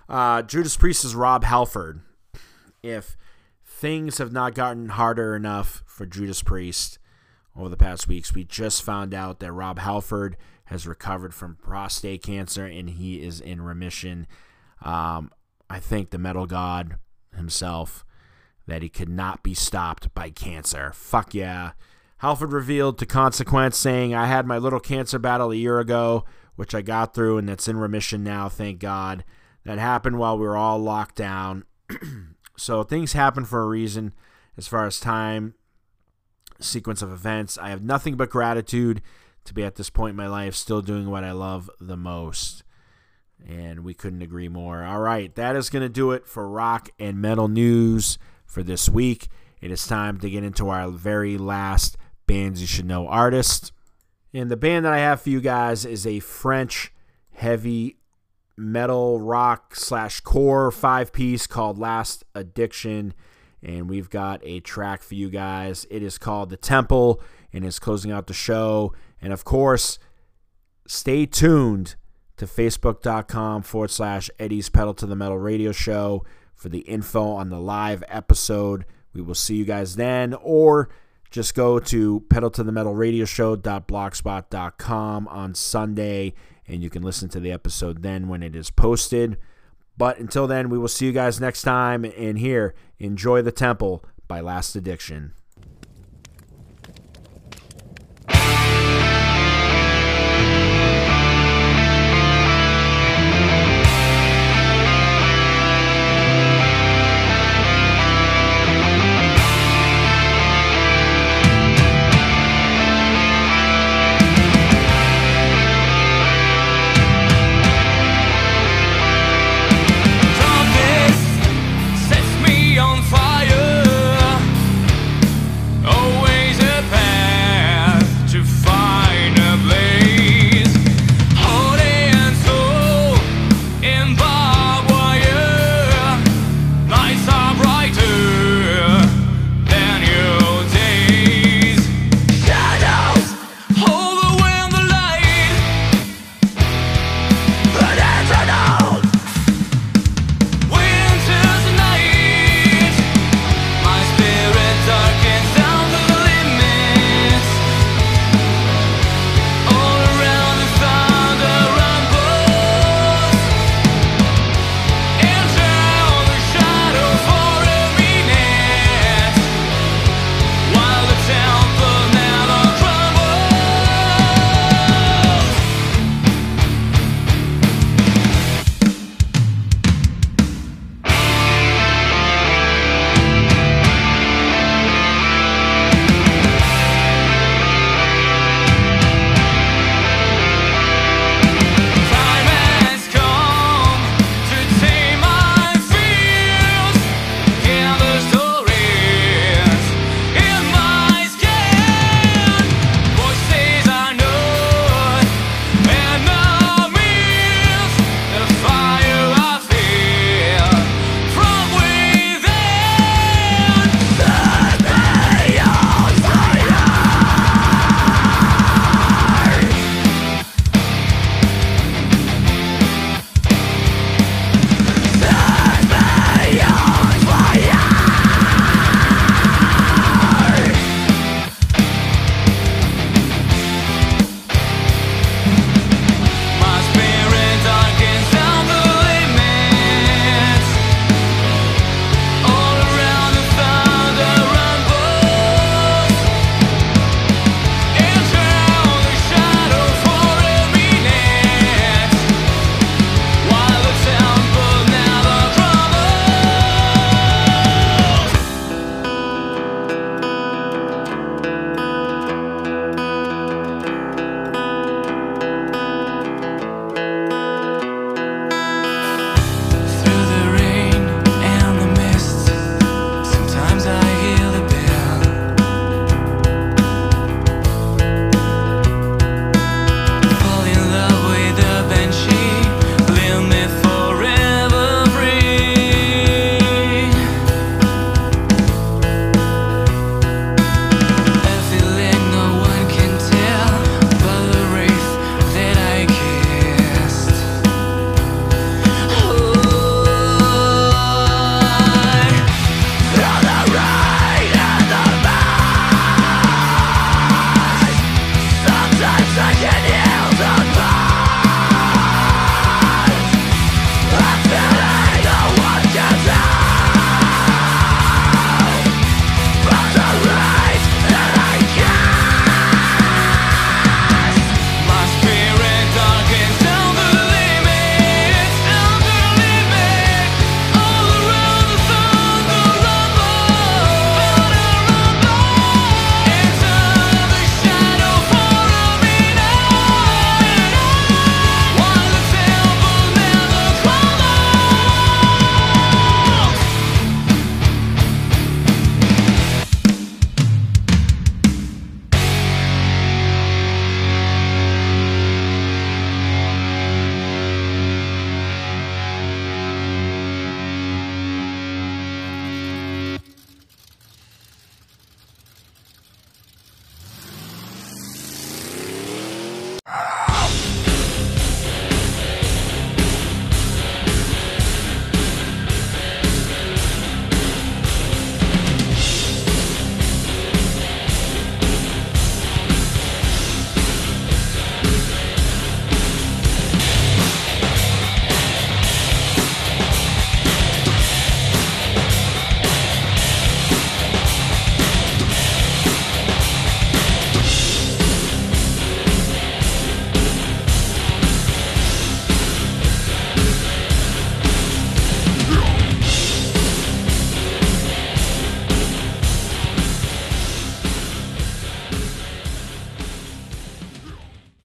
Uh, 0.10 0.42
Judas 0.42 0.78
Priest 0.78 1.04
is 1.04 1.16
Rob 1.16 1.44
Halford. 1.44 2.02
If 2.82 3.18
things 3.66 4.18
have 4.18 4.32
not 4.32 4.56
gotten 4.56 4.90
harder 4.90 5.36
enough 5.36 5.84
for 5.86 6.06
Judas 6.06 6.42
Priest 6.42 7.00
over 7.56 7.70
the 7.70 7.78
past 7.78 8.08
weeks, 8.08 8.34
we 8.34 8.44
just 8.44 8.84
found 8.84 9.14
out 9.14 9.40
that 9.40 9.52
Rob 9.52 9.80
Halford 9.80 10.38
has 10.66 10.88
recovered 10.88 11.34
from 11.34 11.56
prostate 11.56 12.24
cancer 12.24 12.66
and 12.66 12.90
he 12.90 13.22
is 13.22 13.40
in 13.42 13.62
remission. 13.62 14.28
Um, 14.82 15.32
I 15.70 15.80
thank 15.80 16.12
the 16.12 16.18
metal 16.18 16.46
god 16.46 16.98
himself 17.36 18.06
that 18.68 18.82
he 18.82 18.90
could 18.90 19.10
not 19.10 19.44
be 19.44 19.54
stopped 19.54 20.14
by 20.14 20.30
cancer. 20.30 20.92
Fuck 20.94 21.34
yeah. 21.34 21.72
Halford 22.18 22.52
revealed 22.52 22.98
to 23.00 23.06
Consequence 23.06 23.78
saying, 23.78 24.14
I 24.14 24.26
had 24.26 24.46
my 24.46 24.58
little 24.58 24.80
cancer 24.80 25.20
battle 25.20 25.52
a 25.52 25.56
year 25.56 25.80
ago 25.80 26.26
which 26.58 26.76
I 26.76 26.82
got 26.82 27.14
through 27.14 27.38
and 27.38 27.48
that's 27.48 27.70
in 27.70 27.78
remission 27.78 28.24
now, 28.24 28.50
thank 28.50 28.80
God. 28.80 29.24
That 29.64 29.80
happened 29.80 30.18
while 30.18 30.38
we 30.38 30.46
were 30.46 30.58
all 30.58 30.80
locked 30.80 31.16
down. 31.16 31.64
so 32.58 32.84
things 32.84 33.14
happen 33.14 33.46
for 33.46 33.62
a 33.62 33.68
reason 33.68 34.14
as 34.58 34.68
far 34.68 34.86
as 34.86 35.00
time, 35.00 35.54
sequence 36.60 37.02
of 37.02 37.14
events. 37.14 37.58
I 37.58 37.70
have 37.70 37.84
nothing 37.84 38.16
but 38.16 38.30
gratitude 38.30 39.02
to 39.46 39.54
be 39.54 39.64
at 39.64 39.76
this 39.76 39.90
point 39.90 40.12
in 40.12 40.18
my 40.18 40.28
life 40.28 40.56
still 40.56 40.82
doing 40.82 41.10
what 41.10 41.24
I 41.24 41.32
love 41.32 41.70
the 41.80 41.96
most. 41.96 42.64
And 43.46 43.84
we 43.84 43.94
couldn't 43.94 44.24
agree 44.24 44.50
more. 44.50 44.84
All 44.84 45.00
right, 45.00 45.34
that 45.36 45.56
is 45.56 45.70
going 45.70 45.84
to 45.84 45.90
do 45.90 46.12
it 46.12 46.28
for 46.28 46.50
rock 46.50 46.90
and 46.98 47.22
metal 47.22 47.48
news 47.48 48.18
for 48.46 48.64
this 48.64 48.90
week. 48.90 49.28
It 49.62 49.70
is 49.70 49.86
time 49.86 50.20
to 50.20 50.30
get 50.30 50.44
into 50.44 50.70
our 50.70 50.90
very 50.90 51.38
last 51.38 51.98
bands 52.26 52.62
you 52.62 52.68
should 52.68 52.86
know 52.86 53.08
artist. 53.08 53.72
And 54.34 54.52
the 54.52 54.58
band 54.58 54.86
that 54.86 54.94
I 54.94 55.00
have 55.00 55.22
for 55.22 55.30
you 55.30 55.42
guys 55.42 55.86
is 55.86 56.06
a 56.06 56.20
French 56.20 56.94
heavy 57.34 57.98
metal 58.58 59.20
rock 59.20 59.76
slash 59.76 60.20
core 60.22 60.72
five 60.72 61.14
piece 61.14 61.48
called 61.48 61.78
Last 61.78 62.24
Addiction. 62.36 63.14
And 63.64 63.90
we've 63.90 64.10
got 64.10 64.42
a 64.44 64.60
track 64.60 65.02
for 65.02 65.16
you 65.16 65.30
guys. 65.30 65.86
It 65.90 66.04
is 66.04 66.18
called 66.18 66.50
The 66.50 66.58
Temple 66.58 67.22
and 67.54 67.66
is 67.66 67.80
closing 67.80 68.12
out 68.12 68.28
the 68.28 68.34
show. 68.34 68.94
And 69.22 69.34
of 69.34 69.44
course, 69.44 69.98
stay 70.88 71.26
tuned 71.26 71.96
to 72.38 72.46
facebook.com 72.46 73.64
forward 73.64 73.92
slash 73.92 74.30
Eddie's 74.40 74.70
Pedal 74.70 74.94
to 74.96 75.06
the 75.06 75.16
Metal 75.16 75.38
radio 75.38 75.72
show 75.72 76.24
for 76.54 76.70
the 76.70 76.80
info 76.80 77.24
on 77.32 77.50
the 77.50 77.60
live 77.60 78.04
episode. 78.08 78.86
We 79.14 79.22
will 79.22 79.36
see 79.36 79.56
you 79.56 79.66
guys 79.66 79.96
then. 79.96 80.36
Or 80.36 80.90
just 81.30 81.56
go 81.56 81.80
to 81.80 82.22
pedal 82.30 82.50
to 82.52 82.64
the 82.64 82.72
metal 82.72 82.96
radio 82.96 83.26
show.blogspot.com 83.26 85.28
on 85.28 85.56
Sunday 85.56 86.34
and 86.68 86.84
you 86.84 86.90
can 86.90 87.04
listen 87.04 87.30
to 87.30 87.40
the 87.40 87.52
episode 87.52 88.04
then 88.04 88.28
when 88.28 88.44
it 88.44 88.56
is 88.56 88.70
posted. 88.70 89.38
But 89.98 90.20
until 90.20 90.48
then, 90.48 90.70
we 90.70 90.78
will 90.78 90.88
see 90.88 91.06
you 91.06 91.12
guys 91.12 91.40
next 91.40 91.64
time. 91.64 92.06
And 92.06 92.38
here, 92.38 92.76
enjoy 93.00 93.42
the 93.42 93.52
temple 93.52 94.04
by 94.28 94.42
Last 94.42 94.76
Addiction. 94.76 95.34